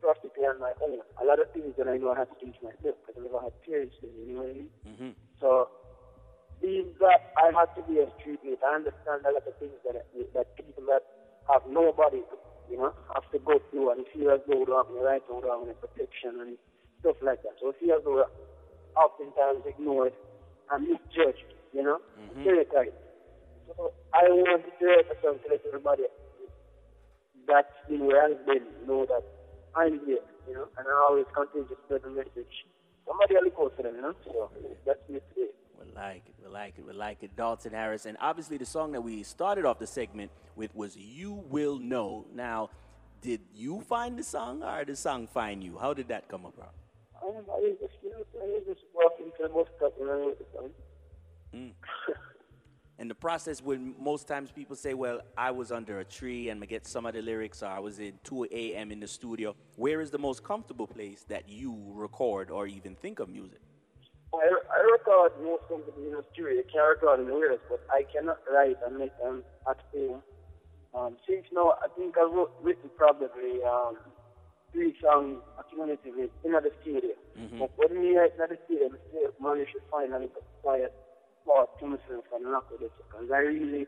practically 0.05 0.46
on 0.46 0.62
my 0.62 0.77
own. 0.86 1.01
A 1.17 1.25
lot 1.25 1.41
of 1.41 1.50
things 1.51 1.74
that 1.82 1.89
I 1.89 1.98
know 1.98 2.13
I 2.13 2.22
had 2.22 2.29
to 2.29 2.38
teach 2.38 2.55
myself 2.62 2.96
because 3.01 3.17
I 3.17 3.25
never 3.25 3.41
had 3.41 3.55
parents. 3.65 3.98
You 4.05 4.38
know 4.38 4.46
what 4.46 4.53
I 4.53 4.53
mean? 4.53 4.70
Mm-hmm. 4.86 5.12
So, 5.41 5.74
being 6.62 6.94
that 7.01 7.34
I 7.41 7.50
had 7.50 7.74
to 7.75 7.82
be 7.89 8.00
a 8.00 8.08
street 8.22 8.39
youth, 8.46 8.62
I 8.62 8.77
understand 8.77 9.25
a 9.25 9.34
lot 9.34 9.44
of 9.44 9.58
things 9.58 9.75
that 9.89 10.05
that 10.38 10.48
people 10.55 10.86
that 10.86 11.01
have 11.50 11.65
nobody, 11.65 12.22
you 12.69 12.77
know, 12.77 12.93
have 13.13 13.29
to 13.31 13.39
go 13.39 13.60
through 13.69 13.91
and 13.91 14.05
feel 14.13 14.31
as 14.31 14.41
though 14.48 14.65
they 14.65 14.74
have 14.74 14.89
the 14.91 15.01
right 15.01 15.24
to 15.27 15.34
have 15.41 15.63
any 15.63 15.75
protection 15.77 16.41
and 16.41 16.57
stuff 17.01 17.17
like 17.22 17.41
that. 17.43 17.55
So, 17.62 17.74
feel 17.79 17.95
as 17.98 18.03
though 18.03 18.22
we're 18.22 18.34
oftentimes 18.98 19.65
ignored 19.65 20.13
and 20.72 20.88
misjudged, 20.88 21.50
you 21.74 21.84
know, 21.84 22.00
mm-hmm. 22.17 22.41
stereotyped. 22.41 22.98
So, 23.67 23.93
I 24.13 24.29
wanted 24.29 24.72
to 24.79 24.86
a 24.86 25.15
song 25.22 25.39
to 25.43 25.48
let 25.50 25.62
everybody 25.67 26.03
that's 27.48 27.77
been 27.89 28.05
where 28.05 28.25
I've 28.25 28.45
been 28.45 28.65
know 28.88 29.05
that 29.05 29.24
I'm 29.75 30.00
here, 30.05 30.24
you 30.48 30.53
know, 30.53 30.67
and 30.77 30.88
I 30.88 30.93
always 31.10 31.25
continue 31.34 31.67
to 31.67 31.75
spread 31.86 32.01
the 32.03 32.10
message. 32.10 32.53
Somebody 33.05 33.36
will 33.36 33.43
look 33.45 33.57
out 33.60 33.74
for 33.77 33.84
them, 33.84 33.95
you 33.95 34.01
know, 34.01 34.13
so 34.25 34.50
that's 34.86 35.01
me 35.10 35.19
today. 35.34 35.53
We 35.79 35.91
like 35.94 36.24
it, 36.27 36.36
we 36.44 36.50
like 36.50 36.77
it, 36.77 36.86
we 36.86 36.94
like 36.94 37.24
it. 37.24 37.36
Dalton 37.36 37.72
Harris. 37.72 38.05
And 38.05 38.17
obviously, 38.20 38.58
the 38.58 38.65
song 38.65 38.91
that 38.94 39.01
we 39.01 39.24
started 39.24 39.65
off 39.65 39.79
the 39.79 39.88
segment 39.88 40.32
with 40.55 40.75
was 40.75 40.96
You 40.96 41.34
Will 41.34 41.79
Know. 41.79 42.25
Now, 42.34 42.70
did 43.22 43.41
you 43.53 43.82
find 43.82 44.17
the 44.17 44.24
song 44.24 44.63
or 44.63 44.79
did 44.79 44.94
the 44.94 44.96
song 44.96 45.27
find 45.27 45.63
you? 45.63 45.77
How 45.77 45.94
did 45.94 46.08
that 46.10 46.27
come 46.27 46.46
about? 46.46 46.74
Um, 47.24 47.44
I 47.50 47.58
was 47.58 47.77
just, 47.82 47.94
you 48.03 48.12
know, 48.12 48.24
I 48.41 48.46
was 48.46 48.63
just 48.67 48.82
walking 48.94 49.32
to 49.38 49.44
the 49.44 49.50
bus 49.50 49.67
stop 49.77 49.94
and 50.00 50.10
I 50.10 50.15
the 50.15 50.46
song. 50.53 50.70
And 52.98 53.10
the 53.10 53.15
process 53.15 53.62
when 53.62 53.94
most 54.00 54.25
times 54.25 54.51
people 54.51 54.75
say, 54.75 54.94
well, 54.94 55.20
I 55.38 55.51
was 55.51 55.72
under 55.72 56.00
a 56.00 56.05
tree 56.05 56.50
and 56.50 56.63
I 56.63 56.65
get 56.65 56.88
some 56.88 57.05
of 57.05 57.13
the 57.13 57.22
lyrics 57.22 57.62
or 57.62 57.67
I 57.67 57.79
was 57.79 58.00
in 58.00 58.13
2 58.24 58.48
a.m. 58.51 58.91
in 58.91 59.01
the 59.01 59.08
studio. 59.08 59.53
Where 59.75 60.00
is 60.00 60.12
the 60.12 60.17
most 60.17 60.44
comfortable 60.44 60.88
place 60.88 61.25
that 61.27 61.50
you 61.50 61.75
record 61.94 62.50
or 62.50 62.67
even 62.67 62.96
think 62.96 63.20
of 63.20 63.27
music? 63.27 63.60
I, 64.42 64.48
I 64.51 64.80
record 64.92 65.32
most 65.44 65.63
of 65.72 65.82
the 65.86 65.94
in 66.01 66.15
studio. 66.34 66.60
I 66.60 66.72
can 66.72 66.84
record 66.84 67.20
in 67.20 67.27
the 67.27 67.60
but 67.70 67.82
I 67.92 68.04
cannot 68.12 68.39
write 68.51 68.77
and 68.86 68.98
make 68.98 69.15
them 69.22 69.44
at 69.70 69.77
home. 69.94 70.22
Um, 70.96 71.18
since 71.27 71.46
now, 71.51 71.75
I 71.84 71.88
think 71.98 72.15
I 72.18 72.24
wrote 72.24 72.51
written 72.62 72.89
probably 72.98 73.60
um, 73.68 73.98
three 74.72 74.96
songs 75.04 75.39
accumulatively 75.60 76.30
in 76.44 76.51
the 76.51 76.72
studio. 76.82 77.12
But 77.60 77.72
when 77.75 78.00
we 78.00 78.15
write 78.15 78.34
in 78.34 78.48
the 78.48 78.58
studio, 78.65 78.88
I 78.92 79.00
still 79.10 79.32
manage 79.42 79.72
to 79.74 79.82
find 79.92 80.13
a 80.13 80.20
little 80.20 80.44
quiet 80.62 80.94
spot 81.44 81.77
to 81.80 81.86
myself 81.88 82.25
and 82.34 82.44
knock 82.46 82.72
with 82.72 82.82
it. 82.82 82.92
Because 82.98 83.27
I 83.32 83.39
really, 83.39 83.88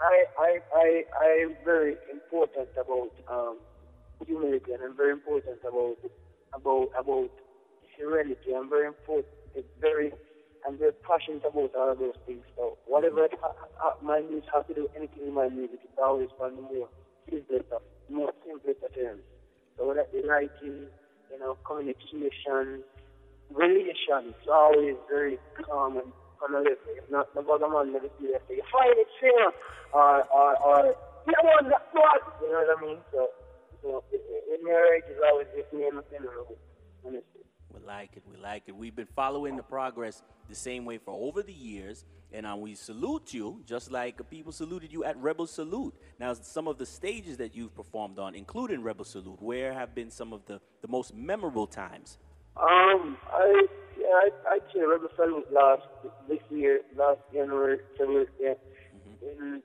I, 0.00 0.24
I, 0.38 0.50
I, 0.76 0.86
I'm 1.24 1.56
very 1.64 1.96
important 2.12 2.68
about 2.76 3.12
um, 3.28 3.58
humility 4.26 4.72
and 4.72 4.82
I'm 4.82 4.96
very 4.96 5.12
important 5.12 5.58
about 5.66 5.96
about 6.54 6.88
about 6.98 7.30
serenity. 7.98 8.52
I'm 8.56 8.68
very 8.68 8.86
important. 8.86 9.41
It's 9.54 9.68
very 9.80 10.12
and 10.66 10.78
very 10.78 10.92
passionate 11.02 11.42
about 11.44 11.74
all 11.74 11.94
those 11.96 12.14
things. 12.26 12.44
So 12.56 12.78
whatever 12.86 13.28
ha- 13.40 13.54
ha- 13.78 13.96
my 14.02 14.20
music 14.20 14.48
has 14.54 14.64
to 14.68 14.74
do, 14.74 14.88
anything 14.96 15.26
in 15.26 15.34
my 15.34 15.48
music, 15.48 15.80
it's 15.82 15.98
always 16.02 16.28
the 16.38 16.50
more 16.50 16.88
simpler 17.28 17.60
stuff, 17.66 17.82
more 18.10 18.32
simpler 18.46 18.74
terms. 18.94 19.22
So 19.76 19.88
whether 19.88 20.06
the 20.12 20.22
writing, 20.28 20.86
you 21.30 21.38
know, 21.40 21.56
communication, 21.66 22.84
relation, 23.50 24.30
it's 24.34 24.48
always 24.50 24.96
very 25.10 25.38
calm 25.66 25.96
and. 25.96 26.12
It's 26.42 27.10
not 27.10 27.32
the 27.34 27.42
bottom 27.42 27.72
man 27.72 27.92
never 27.92 28.08
see 28.18 28.26
that 28.34 28.42
you 28.50 28.64
find 28.72 28.98
it 28.98 29.06
fair, 29.20 29.52
or, 29.94 30.24
or, 30.26 30.56
or, 30.58 30.94
you 31.24 31.32
know 31.38 31.46
what 31.46 32.78
I 32.78 32.82
mean? 32.82 32.98
So, 33.12 33.28
so 33.80 34.02
in 34.10 34.64
marriage 34.66 35.04
is 35.08 35.18
always 35.30 35.46
just 35.54 35.72
me 35.72 35.86
and 35.86 35.96
my 35.96 36.02
family, 36.10 36.34
honestly. 37.06 37.41
We 37.82 37.88
like 37.88 38.16
it. 38.16 38.22
We 38.30 38.36
like 38.36 38.64
it. 38.66 38.76
We've 38.76 38.94
been 38.94 39.08
following 39.16 39.56
the 39.56 39.62
progress 39.62 40.22
the 40.48 40.54
same 40.54 40.84
way 40.84 40.98
for 40.98 41.14
over 41.14 41.42
the 41.42 41.52
years, 41.52 42.04
and 42.32 42.46
uh, 42.46 42.54
we 42.56 42.74
salute 42.74 43.34
you 43.34 43.62
just 43.66 43.90
like 43.90 44.20
people 44.30 44.52
saluted 44.52 44.92
you 44.92 45.04
at 45.04 45.16
Rebel 45.16 45.46
Salute. 45.46 45.94
Now, 46.20 46.32
some 46.34 46.68
of 46.68 46.78
the 46.78 46.86
stages 46.86 47.38
that 47.38 47.56
you've 47.56 47.74
performed 47.74 48.18
on, 48.18 48.34
including 48.34 48.82
Rebel 48.82 49.04
Salute, 49.04 49.42
where 49.42 49.72
have 49.72 49.94
been 49.94 50.10
some 50.10 50.32
of 50.32 50.44
the, 50.46 50.60
the 50.80 50.88
most 50.88 51.14
memorable 51.14 51.66
times? 51.66 52.18
Um, 52.56 53.16
I 53.32 53.66
yeah, 53.98 54.28
I 54.46 54.58
I 54.58 54.84
Rebel 54.84 55.08
Salute 55.16 55.52
last 55.52 55.82
this 56.28 56.40
year, 56.50 56.82
last 56.96 57.20
January, 57.32 57.78
February, 57.98 58.26
yeah. 58.40 58.54
In 59.22 59.62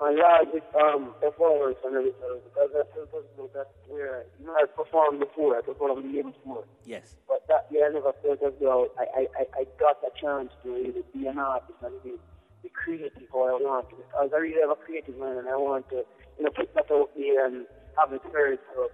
my 0.00 0.10
last 0.16 0.48
um 0.80 1.12
performance 1.20 1.76
on 1.84 1.92
Salute 1.92 2.16
because 2.48 2.70
that's 2.72 2.88
supposed 2.96 3.28
to 3.36 3.50
that's 3.52 3.68
where 3.86 4.24
you 4.40 4.46
know 4.46 4.56
I 4.56 4.64
performed 4.64 5.20
before, 5.20 5.58
I 5.58 5.60
performed 5.60 6.04
the 6.04 6.08
year 6.08 6.24
before. 6.24 6.64
Yes. 6.84 7.16
But 7.28 7.44
that 7.48 7.68
year 7.70 7.86
I 7.86 7.92
never 7.92 8.12
felt 8.24 8.42
as 8.42 8.54
though 8.60 8.88
I, 8.98 9.04
I, 9.12 9.22
I, 9.36 9.44
I 9.60 9.62
got 9.78 10.00
the 10.00 10.08
chance 10.16 10.50
to 10.64 10.72
really 10.72 11.04
be 11.12 11.26
an 11.26 11.38
artist 11.38 11.76
and 11.84 11.92
be, 12.02 12.16
be 12.62 12.70
creative 12.72 13.12
how 13.30 13.44
I 13.44 13.60
want 13.60 13.90
to. 13.90 13.96
Because 13.96 14.30
I 14.32 14.38
really 14.38 14.60
have 14.60 14.70
a 14.72 14.80
creative 14.80 15.18
mind 15.18 15.38
and 15.38 15.48
I 15.48 15.56
want 15.56 15.88
to, 15.90 16.02
you 16.38 16.44
know, 16.44 16.50
put 16.50 16.72
that 16.74 16.90
out 16.90 17.10
there 17.14 17.46
and 17.46 17.66
have 18.00 18.12
it 18.12 18.22
heard. 18.32 18.58
So, 18.74 18.88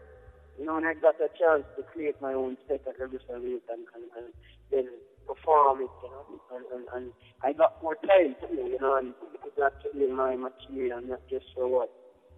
you 0.59 0.67
know, 0.67 0.75
when 0.75 0.85
I 0.85 0.95
got 0.95 1.19
the 1.19 1.31
chance 1.39 1.63
to 1.77 1.83
create 1.85 2.21
my 2.21 2.35
own 2.35 2.57
set 2.67 2.83
at 2.89 2.99
Rebel 2.99 3.19
Salute 3.27 3.63
and, 3.71 3.87
and, 3.95 4.05
and 4.19 4.27
then 4.73 4.89
perform 5.27 5.83
it, 5.83 5.91
you 6.03 6.11
know, 6.11 6.25
and, 6.55 6.65
and, 6.73 6.85
and 6.95 7.13
I 7.43 7.53
got 7.53 7.83
more 7.83 7.97
time 7.97 8.37
too, 8.41 8.55
you 8.55 8.79
know, 8.81 8.97
and 8.97 9.13
it's 9.45 9.59
actually 9.59 10.07
my 10.13 10.37
material 10.37 11.01
not 11.03 11.21
just 11.29 11.47
for 11.55 11.69
what 11.69 11.91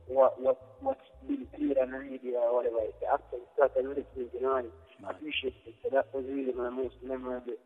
what 0.08 0.40
what 0.40 0.58
what's 0.80 1.04
being 1.26 1.46
played 1.54 1.78
on 1.78 1.92
the 1.92 1.98
radio 1.98 2.38
or 2.48 2.56
whatever. 2.56 2.80
It's 2.82 3.04
actually 3.04 3.44
started 3.54 3.88
listening, 3.88 4.32
you 4.32 4.40
know, 4.40 4.56
and 4.56 4.68
I 5.06 5.10
appreciate 5.10 5.54
it. 5.66 5.74
So 5.82 5.90
that 5.92 6.08
was 6.12 6.24
really 6.28 6.52
my 6.52 6.70
most 6.70 6.96
memorable 7.04 7.60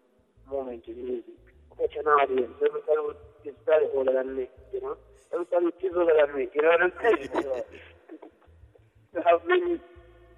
moment 0.51 0.85
in 0.87 0.97
music. 1.05 1.39
Such 1.79 1.97
an 1.97 2.07
audience. 2.07 2.53
Every 2.59 2.83
time 2.83 3.15
it's 3.45 3.59
very 3.65 3.87
older 3.95 4.13
than 4.13 4.37
me, 4.37 4.47
you 4.73 4.81
know. 4.83 4.97
Every 5.33 5.47
time 5.47 5.71
it's 5.71 5.97
older 5.97 6.13
than 6.19 6.37
me, 6.37 6.49
you 6.55 6.63
know 6.63 6.75
what 6.75 6.83
I'm 6.83 6.93
saying? 7.01 7.31
So, 9.13 9.21
to 9.21 9.29
have 9.29 9.47
been 9.47 9.79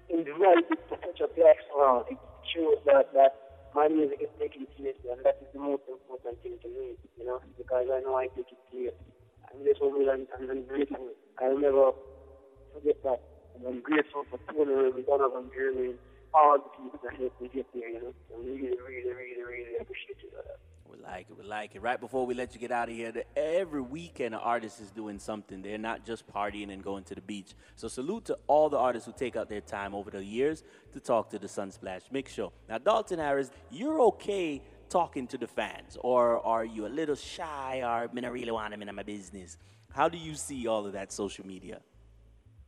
invited 0.09 0.67
to 0.67 0.95
such 0.99 1.19
a 1.23 1.27
platform, 1.31 2.03
it 2.11 2.17
shows 2.53 2.75
that 2.85 3.13
that 3.13 3.44
my 3.75 3.91
music 3.91 4.23
is 4.23 4.31
taken 4.39 4.63
seriously, 4.79 5.11
and 5.11 5.19
that 5.27 5.35
is 5.43 5.51
the 5.51 5.59
most 5.59 5.83
important 5.91 6.39
thing 6.39 6.55
to 6.63 6.69
me, 6.71 6.95
you 7.19 7.27
know, 7.27 7.43
because 7.59 7.91
I 7.91 7.99
know 7.99 8.15
I 8.15 8.31
take 8.31 8.47
it 8.47 8.61
seriously. 8.71 9.11
I'm 9.51 9.59
just 9.67 9.83
over 9.83 9.99
and 9.99 10.27
I'm 10.31 10.63
grateful. 10.63 11.11
I'll 11.43 11.59
never 11.59 11.91
forget 12.71 12.95
that. 13.03 13.19
And 13.59 13.67
I'm 13.67 13.79
grateful 13.83 14.23
for 14.31 14.39
Tony 14.47 14.71
and 14.71 15.05
Donovan 15.05 15.51
Germain 15.51 15.99
and 15.99 15.99
all 16.31 16.55
the 16.55 16.71
people 16.71 16.99
that 17.03 17.19
helped 17.19 17.39
me 17.43 17.51
get 17.51 17.67
there, 17.75 17.91
you 17.91 17.99
know. 17.99 18.13
I 18.31 18.39
really, 18.39 18.71
really, 18.79 19.11
really, 19.11 19.43
really 19.43 19.75
appreciate 19.79 20.23
you. 20.23 20.31
Uh, 20.31 20.55
We 20.89 20.97
like 21.01 21.27
it. 21.29 21.37
We 21.37 21.43
like 21.43 21.75
it. 21.75 21.81
Right 21.81 21.99
before 21.99 22.25
we 22.25 22.33
let 22.33 22.53
you 22.53 22.59
get 22.59 22.71
out 22.71 22.89
of 22.89 22.95
here, 22.95 23.11
every 23.35 23.81
weekend 23.81 24.35
an 24.35 24.41
artist 24.41 24.79
is 24.79 24.91
doing 24.91 25.19
something. 25.19 25.61
They're 25.61 25.77
not 25.77 26.05
just 26.05 26.27
partying 26.31 26.71
and 26.71 26.83
going 26.83 27.03
to 27.05 27.15
the 27.15 27.21
beach. 27.21 27.53
So 27.75 27.87
salute 27.87 28.25
to 28.25 28.37
all 28.47 28.69
the 28.69 28.77
artists 28.77 29.05
who 29.05 29.13
take 29.13 29.35
out 29.35 29.49
their 29.49 29.61
time 29.61 29.95
over 29.95 30.11
the 30.11 30.23
years 30.23 30.63
to 30.93 30.99
talk 30.99 31.29
to 31.31 31.39
the 31.39 31.47
Sunsplash 31.47 32.11
Mix 32.11 32.33
Show. 32.33 32.53
Now, 32.69 32.77
Dalton 32.77 33.19
Harris, 33.19 33.51
you're 33.71 33.99
okay 34.01 34.61
talking 34.89 35.27
to 35.27 35.37
the 35.37 35.47
fans, 35.47 35.97
or 36.01 36.45
are 36.45 36.63
you 36.63 36.85
a 36.85 36.87
little 36.87 37.15
shy, 37.15 37.81
or 37.81 37.87
I 37.87 38.27
really 38.27 38.51
want 38.51 38.71
them 38.71 38.81
in 38.81 38.95
my 38.95 39.03
business? 39.03 39.57
How 39.91 40.07
do 40.09 40.17
you 40.17 40.35
see 40.35 40.67
all 40.67 40.85
of 40.85 40.93
that 40.93 41.11
social 41.11 41.45
media? 41.47 41.79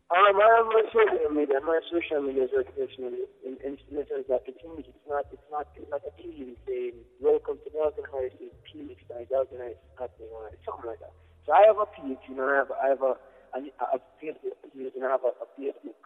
Um, 0.07 0.39
I 0.39 0.47
have 0.55 0.71
my 0.71 0.87
social 0.95 1.35
media. 1.35 1.59
My 1.59 1.83
social 1.91 2.23
media 2.23 2.47
is 2.47 2.55
recognition 2.55 3.11
in, 3.43 3.59
in, 3.59 3.75
in 3.75 3.91
the 3.91 4.07
sense 4.07 4.23
that 4.31 4.47
it's 4.47 4.63
not 4.63 5.27
it's 5.27 5.47
not 5.51 5.67
it's 5.75 5.89
not 5.91 5.99
a 6.07 6.13
team 6.15 6.55
saying 6.63 6.95
welcome 7.19 7.59
to 7.59 7.69
Dalton 7.75 8.07
Harris's 8.07 8.55
team 8.71 8.87
by 9.11 9.27
Dalton 9.27 9.59
Harris 9.59 9.75
happening 9.99 10.31
something 10.63 10.87
like 10.87 11.03
that. 11.03 11.11
So 11.43 11.51
I 11.51 11.67
have 11.67 11.75
a 11.75 11.87
page, 11.91 12.23
you 12.31 12.39
know, 12.39 12.47
I 12.47 12.55
have 12.63 12.71
I 12.71 12.87
have 12.95 13.03
a 13.03 13.13
a, 13.51 13.59
a 13.67 13.99
Facebook 14.23 14.55
page 14.71 14.95
and 14.95 15.03
I 15.03 15.11
have 15.11 15.27
a, 15.27 15.35
a 15.43 15.47
Facebook 15.59 15.99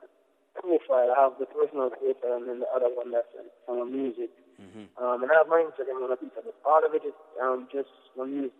profile. 0.57 1.13
I 1.13 1.17
have 1.21 1.37
the 1.37 1.45
personal 1.45 1.93
profile 1.93 2.41
and 2.41 2.49
then 2.49 2.65
the 2.65 2.69
other 2.73 2.89
one 2.89 3.13
that's 3.13 3.29
on 3.69 3.85
my 3.85 3.85
music. 3.85 4.33
Um, 4.97 5.21
and 5.21 5.29
I 5.29 5.45
have 5.45 5.49
my 5.49 5.61
Instagram 5.61 6.01
on 6.01 6.09
a 6.09 6.17
piece 6.17 6.33
of 6.41 6.49
it. 6.49 6.57
All 6.65 6.81
of 6.81 6.89
it 6.97 7.05
is 7.05 7.13
um 7.37 7.69
just 7.69 7.93
my 8.17 8.25
music. 8.25 8.57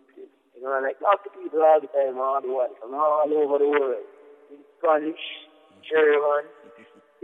You 0.54 0.62
know, 0.62 0.70
and 0.78 0.86
I 0.86 0.94
talk 1.02 1.26
to 1.26 1.34
people 1.34 1.66
all 1.66 1.82
the 1.82 1.90
time, 1.90 2.22
all 2.22 2.38
the 2.38 2.46
way, 2.46 2.70
from 2.78 2.94
all 2.94 3.26
over 3.26 3.58
the 3.58 3.66
world. 3.66 4.06
Spanish, 4.78 5.24
German, 5.82 6.44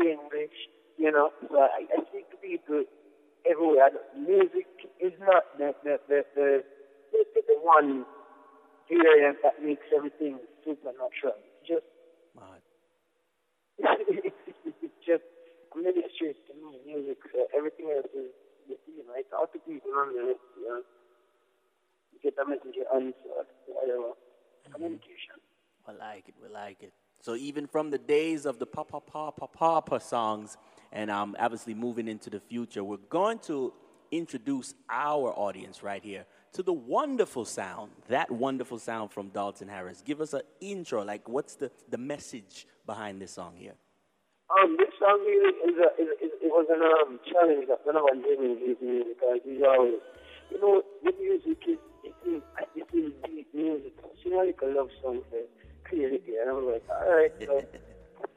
English, 0.01 0.57
you 0.97 1.11
know. 1.11 1.31
So 1.49 1.59
I, 1.59 1.87
I 1.91 1.97
speak 2.09 2.31
to 2.31 2.37
people 2.39 2.85
everywhere. 3.49 3.91
Music 4.17 4.69
is 5.01 5.13
not 5.21 5.45
the 5.59 5.75
the 5.85 5.99
the, 6.09 6.25
the, 6.35 6.65
the, 7.13 7.41
the 7.47 7.59
one 7.63 8.05
variant 8.89 9.39
that 9.43 9.63
makes 9.63 9.87
everything 9.95 10.39
supernatural. 10.65 11.37
It's 11.37 11.69
just 11.69 11.87
it's 13.81 14.99
just 15.07 15.23
a 15.75 15.79
ministry 15.79 16.35
to 16.35 16.53
me, 16.57 16.81
music. 16.87 17.19
So 17.33 17.47
everything 17.57 17.93
else 17.95 18.11
is 18.15 18.33
you 18.69 18.77
see, 18.85 19.01
I 19.09 19.23
talk 19.31 19.53
to 19.53 19.59
people 19.61 19.91
on 19.97 20.13
the 20.13 20.37
you 20.37 20.69
know, 20.69 20.83
get 22.23 22.37
the 22.37 22.45
message 22.45 22.77
answered, 22.95 23.49
whatever. 23.67 24.13
Communication. 24.73 25.41
We 25.87 25.95
like 25.97 26.29
it. 26.29 26.35
We 26.43 26.49
like 26.53 26.83
it. 26.83 26.93
So 27.21 27.35
even 27.35 27.67
from 27.67 27.91
the 27.91 27.99
days 27.99 28.47
of 28.47 28.59
the 28.59 28.67
pa 28.67 28.85
pa 28.85 29.01
pa 29.01 29.31
pa 29.31 29.47
pa 29.47 29.81
pa 29.81 29.99
songs, 29.99 30.57
and 30.93 31.11
um, 31.11 31.37
obviously 31.39 31.75
moving 31.75 32.09
into 32.09 32.31
the 32.31 32.41
future, 32.41 32.83
we're 32.85 32.97
going 33.09 33.39
to 33.41 33.73
introduce 34.11 34.75
our 34.89 35.33
audience 35.37 35.83
right 35.83 36.03
here 36.03 36.25
to 36.53 36.63
the 36.63 36.73
wonderful 36.73 37.45
sound, 37.45 37.91
that 38.09 38.31
wonderful 38.31 38.79
sound 38.79 39.13
from 39.13 39.29
Dalton 39.29 39.69
Harris. 39.69 40.03
Give 40.05 40.21
us 40.21 40.33
an 40.33 40.43
intro, 40.61 41.05
like 41.05 41.29
what's 41.29 41.57
the, 41.57 41.71
the 41.91 41.99
message 41.99 42.67
behind 42.87 43.21
this 43.21 43.33
song 43.33 43.55
here? 43.57 43.75
Um, 44.49 44.77
this 44.79 44.89
song 44.99 45.21
really 45.27 45.53
is 45.69 45.77
a, 45.77 46.03
is, 46.03 46.09
is, 46.23 46.33
it 46.41 46.49
was 46.49 46.67
an 46.73 46.81
um, 46.81 47.21
challenge 47.31 47.69
that 47.69 47.85
Donovan 47.85 48.23
Germain 48.25 48.59
gave 48.59 48.81
me 48.81 49.05
because 49.13 49.41
he's 49.45 49.61
always, 49.61 50.01
you 50.51 50.61
know, 50.61 50.83
the 51.05 51.13
music 51.21 51.59
is, 51.69 51.79
it 52.03 52.15
is, 52.25 52.43
it 52.75 52.89
is 52.97 53.13
deep 53.27 53.49
music. 53.53 53.93
You 54.25 54.31
know, 54.31 54.45
like 54.45 54.59
a 54.63 54.67
love 54.67 54.89
song 55.03 55.21
creativity. 55.89 56.33
And 56.41 56.51
I'm 56.51 56.67
like, 56.67 56.83
all 56.89 57.17
right, 57.17 57.33
so, 57.41 57.63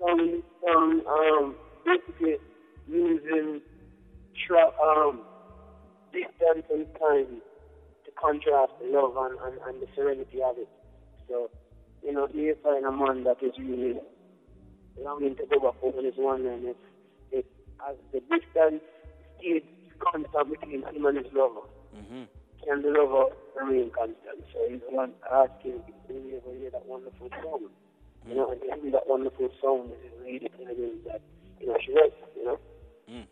um, 0.08 0.44
um, 0.70 1.04
um, 1.08 1.56
basically 1.86 2.38
using 2.88 3.62
tra- 4.48 4.72
um, 4.84 5.24
distance 6.12 6.66
and 6.70 6.88
time 7.00 7.42
to 8.06 8.12
contrast 8.20 8.74
the 8.80 8.88
love 8.88 9.14
and, 9.18 9.38
and, 9.46 9.60
and 9.68 9.82
the 9.82 9.88
serenity 9.96 10.42
of 10.44 10.58
it. 10.58 10.70
So, 11.28 11.50
you 12.04 12.14
know, 12.14 12.28
you 12.34 12.56
find 12.64 12.86
a 12.86 12.92
man 12.92 13.24
that 13.24 13.38
is 13.42 13.54
really 13.58 14.00
longing 15.00 15.36
to 15.36 15.44
go 15.50 15.60
back 15.60 15.80
home 15.80 15.94
with 15.96 16.06
his 16.06 16.16
one 16.18 16.46
and 16.46 16.66
it, 16.66 16.78
it 17.32 17.46
as 17.88 17.96
the 18.12 18.20
distance 18.20 18.82
stayed 19.40 19.64
constant 20.00 20.50
between 20.50 20.84
him 20.84 21.06
and 21.06 21.18
his 21.18 21.28
lover. 21.34 21.62
Mm-hmm. 21.96 22.24
Can 22.66 22.82
the 22.82 22.90
lover 22.90 23.36
remain 23.60 23.90
constant? 23.92 24.46
So 24.54 24.60
he's 24.70 24.82
the 24.82 24.96
one 24.96 25.14
asking 25.32 25.82
you 26.10 26.42
ever 26.46 26.58
hear 26.58 26.70
that 26.72 26.86
wonderful 26.86 27.30
song. 27.42 27.70
You 28.28 28.36
know, 28.36 28.52
and 28.52 28.62
hear 28.62 28.92
that 28.92 29.08
wonderful 29.08 29.50
song 29.60 29.90
is 30.06 30.12
really 30.22 30.52
him 30.58 31.00
that, 31.08 31.22
you 31.60 31.68
know, 31.68 31.78
she 31.84 31.92
was, 31.92 32.12
you 32.36 32.46
know. 32.46 32.60
Mm. 33.10 33.26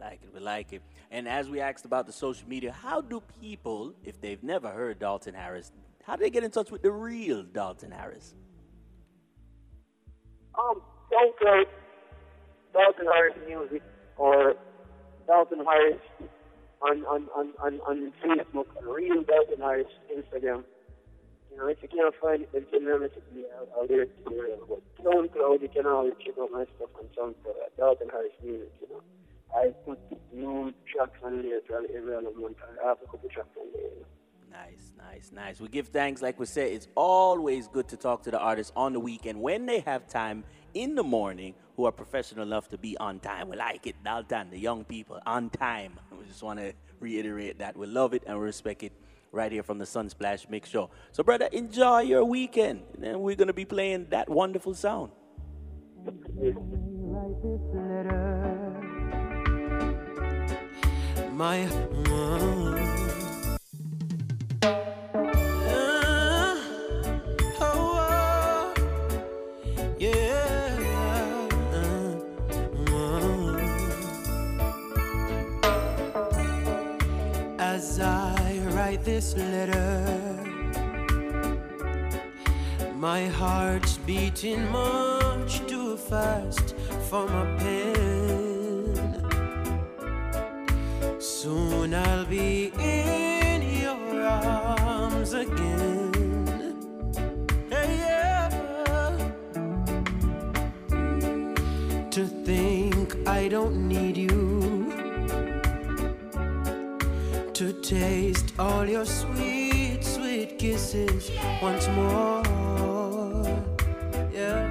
Like 0.00 0.20
it, 0.22 0.30
we 0.32 0.40
like 0.40 0.72
it. 0.72 0.82
And 1.10 1.28
as 1.28 1.50
we 1.50 1.60
asked 1.60 1.84
about 1.84 2.06
the 2.06 2.12
social 2.12 2.48
media, 2.48 2.70
how 2.70 3.00
do 3.00 3.20
people, 3.40 3.92
if 4.04 4.20
they've 4.20 4.42
never 4.42 4.68
heard 4.68 5.00
Dalton 5.00 5.34
Harris, 5.34 5.72
how 6.04 6.16
do 6.16 6.22
they 6.22 6.30
get 6.30 6.44
in 6.44 6.50
touch 6.50 6.70
with 6.70 6.82
the 6.82 6.92
real 6.92 7.42
Dalton 7.42 7.90
Harris? 7.90 8.34
Um, 10.58 10.80
SoundCloud, 11.12 11.64
Dalton 12.72 13.06
Harris 13.12 13.36
Music, 13.46 13.82
or 14.16 14.54
Dalton 15.26 15.64
Harris 15.64 16.00
on, 16.82 17.04
on, 17.04 17.28
on, 17.34 17.52
on, 17.62 17.80
on 17.80 18.12
Facebook, 18.24 18.66
and 18.78 18.86
Real 18.86 19.22
Dalton 19.22 19.60
Harris 19.60 19.86
Instagram. 20.10 20.64
You 21.50 21.56
know, 21.56 21.66
if 21.66 21.78
you 21.82 21.88
can't 21.88 22.14
find 22.20 22.42
it, 22.42 22.50
then 22.52 22.66
send 22.70 22.86
me 22.86 22.92
a 22.92 22.98
message 22.98 23.22
to 23.28 23.34
me. 23.34 23.44
I'll, 23.58 23.80
I'll 23.80 23.88
get 23.88 23.98
it 23.98 24.24
to 24.24 24.32
you. 24.32 24.66
But 24.68 25.04
SoundCloud, 25.04 25.62
you 25.62 25.68
can 25.68 25.86
always 25.86 26.14
check 26.24 26.34
out 26.40 26.50
my 26.52 26.64
stuff 26.76 26.90
on 26.98 27.06
SoundCloud 27.16 27.56
at 27.66 27.76
Dalton 27.76 28.08
Harris 28.10 28.32
Music, 28.42 28.72
you 28.80 28.88
know. 28.88 29.02
I 29.54 29.70
put 29.84 29.98
new 30.32 30.72
tracks 30.94 31.18
on 31.24 31.42
there 31.42 31.60
every 31.68 32.14
other 32.14 32.30
month. 32.38 32.56
I 32.62 32.86
have 32.86 32.98
a 33.02 33.06
couple 33.06 33.28
tracks 33.28 33.48
on 33.60 33.66
there. 33.74 33.90
Nice, 34.50 34.94
nice, 34.96 35.32
nice. 35.32 35.60
We 35.60 35.68
give 35.68 35.88
thanks, 35.88 36.22
like 36.22 36.38
we 36.38 36.46
said, 36.46 36.72
it's 36.72 36.88
always 36.94 37.66
good 37.68 37.88
to 37.88 37.96
talk 37.96 38.22
to 38.24 38.30
the 38.30 38.38
artists 38.38 38.72
on 38.76 38.92
the 38.92 39.00
weekend 39.00 39.40
when 39.40 39.66
they 39.66 39.80
have 39.80 40.06
time 40.06 40.44
in 40.74 40.94
the 40.94 41.02
morning 41.02 41.54
who 41.80 41.86
are 41.86 41.92
professional 41.92 42.42
enough 42.42 42.68
to 42.68 42.76
be 42.76 42.94
on 42.98 43.18
time. 43.20 43.48
We 43.48 43.56
like 43.56 43.86
it, 43.86 43.96
Dalton, 44.04 44.50
the 44.50 44.58
young 44.58 44.84
people, 44.84 45.18
on 45.24 45.48
time. 45.48 45.98
We 46.12 46.26
just 46.26 46.42
want 46.42 46.58
to 46.58 46.74
reiterate 47.00 47.60
that. 47.60 47.74
We 47.74 47.86
love 47.86 48.12
it 48.12 48.24
and 48.26 48.38
we 48.38 48.44
respect 48.44 48.82
it 48.82 48.92
right 49.32 49.50
here 49.50 49.62
from 49.62 49.78
the 49.78 49.86
Sunsplash 49.86 50.50
Mix 50.50 50.68
Show. 50.68 50.90
So, 51.12 51.22
brother, 51.22 51.48
enjoy 51.50 52.00
your 52.00 52.26
weekend. 52.26 52.82
And 53.02 53.22
we're 53.22 53.36
going 53.36 53.48
to 53.48 53.54
be 53.54 53.64
playing 53.64 54.08
that 54.10 54.28
wonderful 54.28 54.74
sound. 54.74 55.12
My. 61.32 63.09
Write 79.00 79.04
this 79.04 79.36
letter. 79.36 80.36
My 82.94 83.26
heart's 83.26 83.98
beating 83.98 84.70
much 84.70 85.66
too 85.66 85.96
fast 85.96 86.74
for 87.08 87.26
my 87.28 87.56
pen. 87.58 89.26
Soon 91.18 91.94
I'll 91.94 92.26
be 92.26 92.72
in 92.78 93.62
your 93.82 94.22
arms 94.22 95.32
again. 95.32 96.10
To 102.10 102.26
think 102.44 103.16
I 103.26 103.48
don't 103.48 103.88
need 103.88 104.16
you 104.16 104.79
to 107.60 107.74
taste 107.74 108.54
all 108.58 108.86
your 108.86 109.04
sweet, 109.04 110.02
sweet 110.02 110.58
kisses 110.58 111.30
once 111.60 111.86
more. 111.88 112.42
Yeah, 114.32 114.64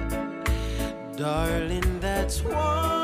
darling, 1.16 2.00
that's 2.00 2.42
what 2.42 2.99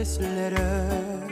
this 0.00 0.18
letter. 0.18 1.28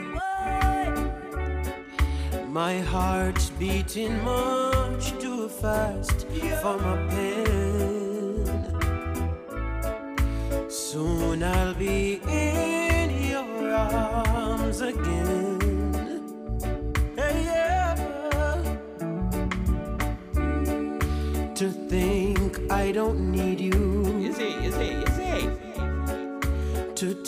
My 2.47 2.77
heart's 2.81 3.49
beating 3.61 4.23
much 4.23 5.05
too 5.17 5.49
fast 5.49 6.27
for 6.61 6.77
my 6.77 6.97
pen. 7.09 7.68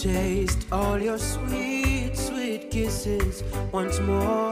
Taste 0.01 0.65
all 0.71 0.99
your 0.99 1.19
sweet, 1.19 2.17
sweet 2.17 2.71
kisses 2.71 3.43
once 3.71 3.99
more. 3.99 4.50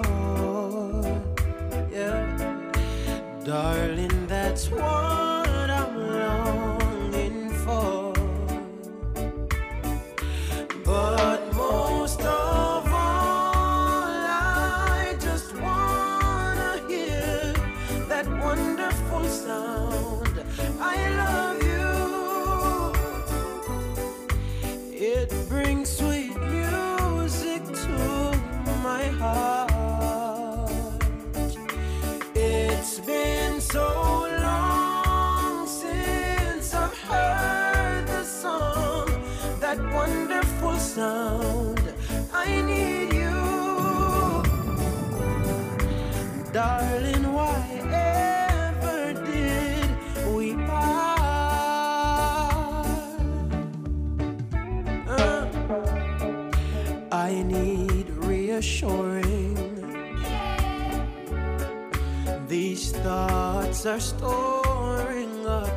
These 62.50 62.92
thoughts 63.06 63.86
are 63.86 64.00
storing 64.00 65.46
up 65.46 65.70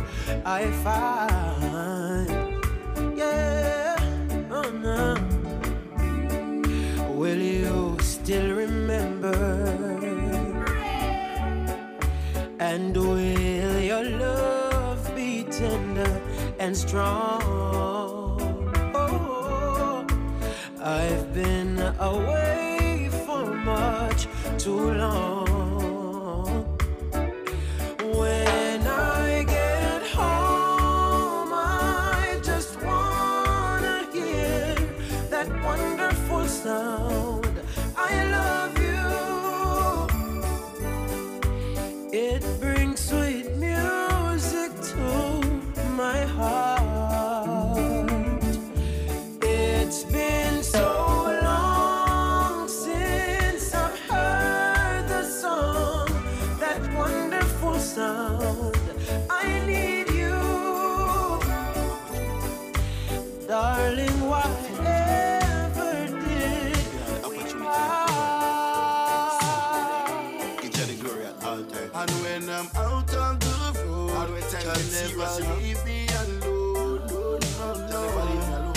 I 0.45 0.67
find? 0.83 2.29
Yeah, 3.17 3.95
oh 4.51 4.71
no. 4.89 5.15
Will 7.15 7.39
you 7.39 7.97
still 8.01 8.51
remember? 8.53 9.39
And 12.59 12.97
will 12.97 13.81
your 13.81 14.03
love 14.03 14.24
and 16.75 16.89
strong? 16.89 17.43
Oh, 18.95 20.05
I've 20.81 21.33
been 21.33 21.79
away 22.01 23.11
for 23.27 23.45
much 23.55 24.27
too 24.59 24.93
long. 24.95 25.34
Never 75.25 75.55
leave 75.61 75.85
me 75.85 76.07
alone. 76.09 77.07
No, 77.07 77.39
no, 77.39 77.75
no. 77.75 78.01
Never 78.05 78.25
leave 78.29 78.49
me 78.49 78.55
alone. 78.55 78.75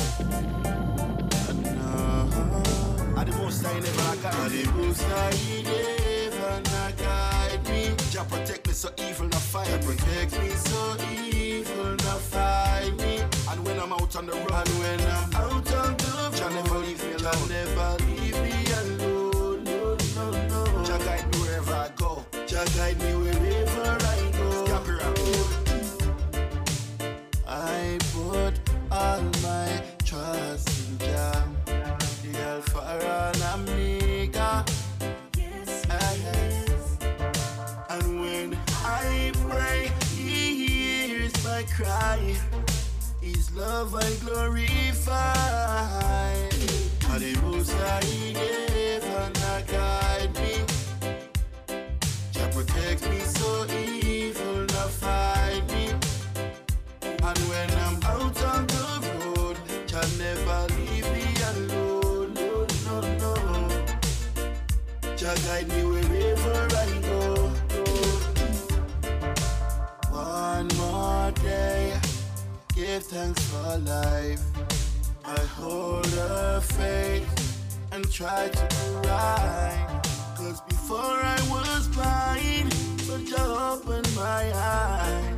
No. 1.78 3.20
And 3.20 3.28
the 3.28 3.38
most 3.38 3.66
I 3.66 3.80
never 3.80 4.16
got. 4.22 4.34
And 4.36 4.52
the 4.52 4.72
most 4.74 5.04
I 5.04 5.32
never 5.64 6.92
guide 7.04 7.70
me. 7.70 7.96
Jah 8.12 8.26
protect 8.30 8.68
me 8.68 8.74
so 8.74 8.90
evil 8.98 9.28
not 9.28 9.42
find 9.42 9.68
Jah 9.70 9.78
me. 9.80 9.96
protect 9.96 10.40
me 10.42 10.50
so 10.50 10.98
evil 11.22 11.96
not 12.06 12.22
find 12.22 12.98
me. 12.98 13.20
And 13.50 13.66
when 13.66 13.80
I'm 13.80 13.94
out 13.94 14.16
on 14.16 14.26
the 14.26 14.34
road, 14.34 14.52
And 14.52 14.70
when 14.80 15.02
I'm 15.02 15.37
cry. 42.18 42.36
His 43.22 43.52
love 43.56 43.96
I 43.96 44.14
glorify. 44.26 45.34
And 47.10 47.22
the 47.22 47.42
Most 47.42 47.72
High 47.72 48.34
never 48.34 49.32
not 49.40 49.68
guide 49.68 50.34
me. 50.36 50.67
For 73.34 73.78
life. 73.80 74.42
I 75.26 75.40
hold 75.60 76.06
a 76.14 76.62
faith 76.62 77.30
and 77.92 78.10
try 78.12 78.50
to 78.50 78.68
do 78.76 79.10
right. 79.10 80.02
Cause 80.36 80.62
before 80.62 81.00
I 81.00 81.40
was 81.50 81.88
blind, 81.90 82.76
but 83.08 83.26
Jah 83.26 83.74
opened 83.74 84.16
my 84.16 84.52
eyes. 84.54 85.37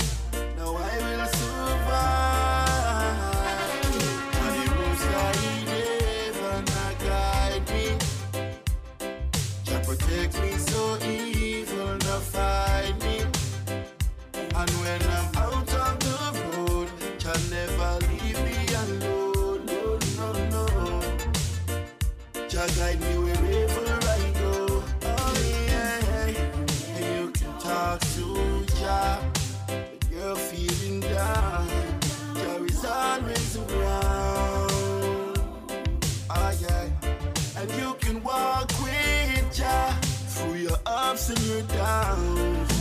And 37.59 37.71
you 37.71 37.93
can 37.99 38.23
walk 38.23 38.69
with 38.81 39.53
Jah 39.53 39.93
through 40.01 40.55
your 40.55 40.79
ups 40.85 41.29
and 41.29 41.39
your 41.39 41.61
downs. 41.63 42.71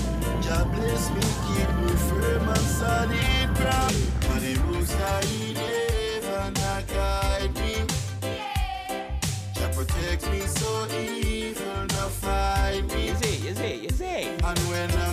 Jah 0.45 0.65
bless 0.73 1.11
me, 1.11 1.23
keep 1.47 1.71
me 1.83 1.93
firm 2.09 2.49
on 2.49 2.57
solid 2.57 3.49
ground. 3.59 3.97
And 4.31 4.41
the 4.43 4.55
most 4.67 4.93
high 4.93 5.25
never 5.55 6.51
not 6.61 6.87
guide 6.87 7.55
me. 7.57 7.75
Jah 9.55 9.71
protect 9.75 10.31
me 10.31 10.41
so 10.43 10.87
evil 10.95 11.87
not 11.95 12.11
find 12.23 12.87
me. 12.93 13.09
You 13.09 13.15
see, 13.17 13.37
you 13.49 13.55
see, 13.55 13.75
you 13.83 13.91
see. 13.91 14.23
And 14.45 14.59
when 14.71 14.91
I'm 14.93 15.08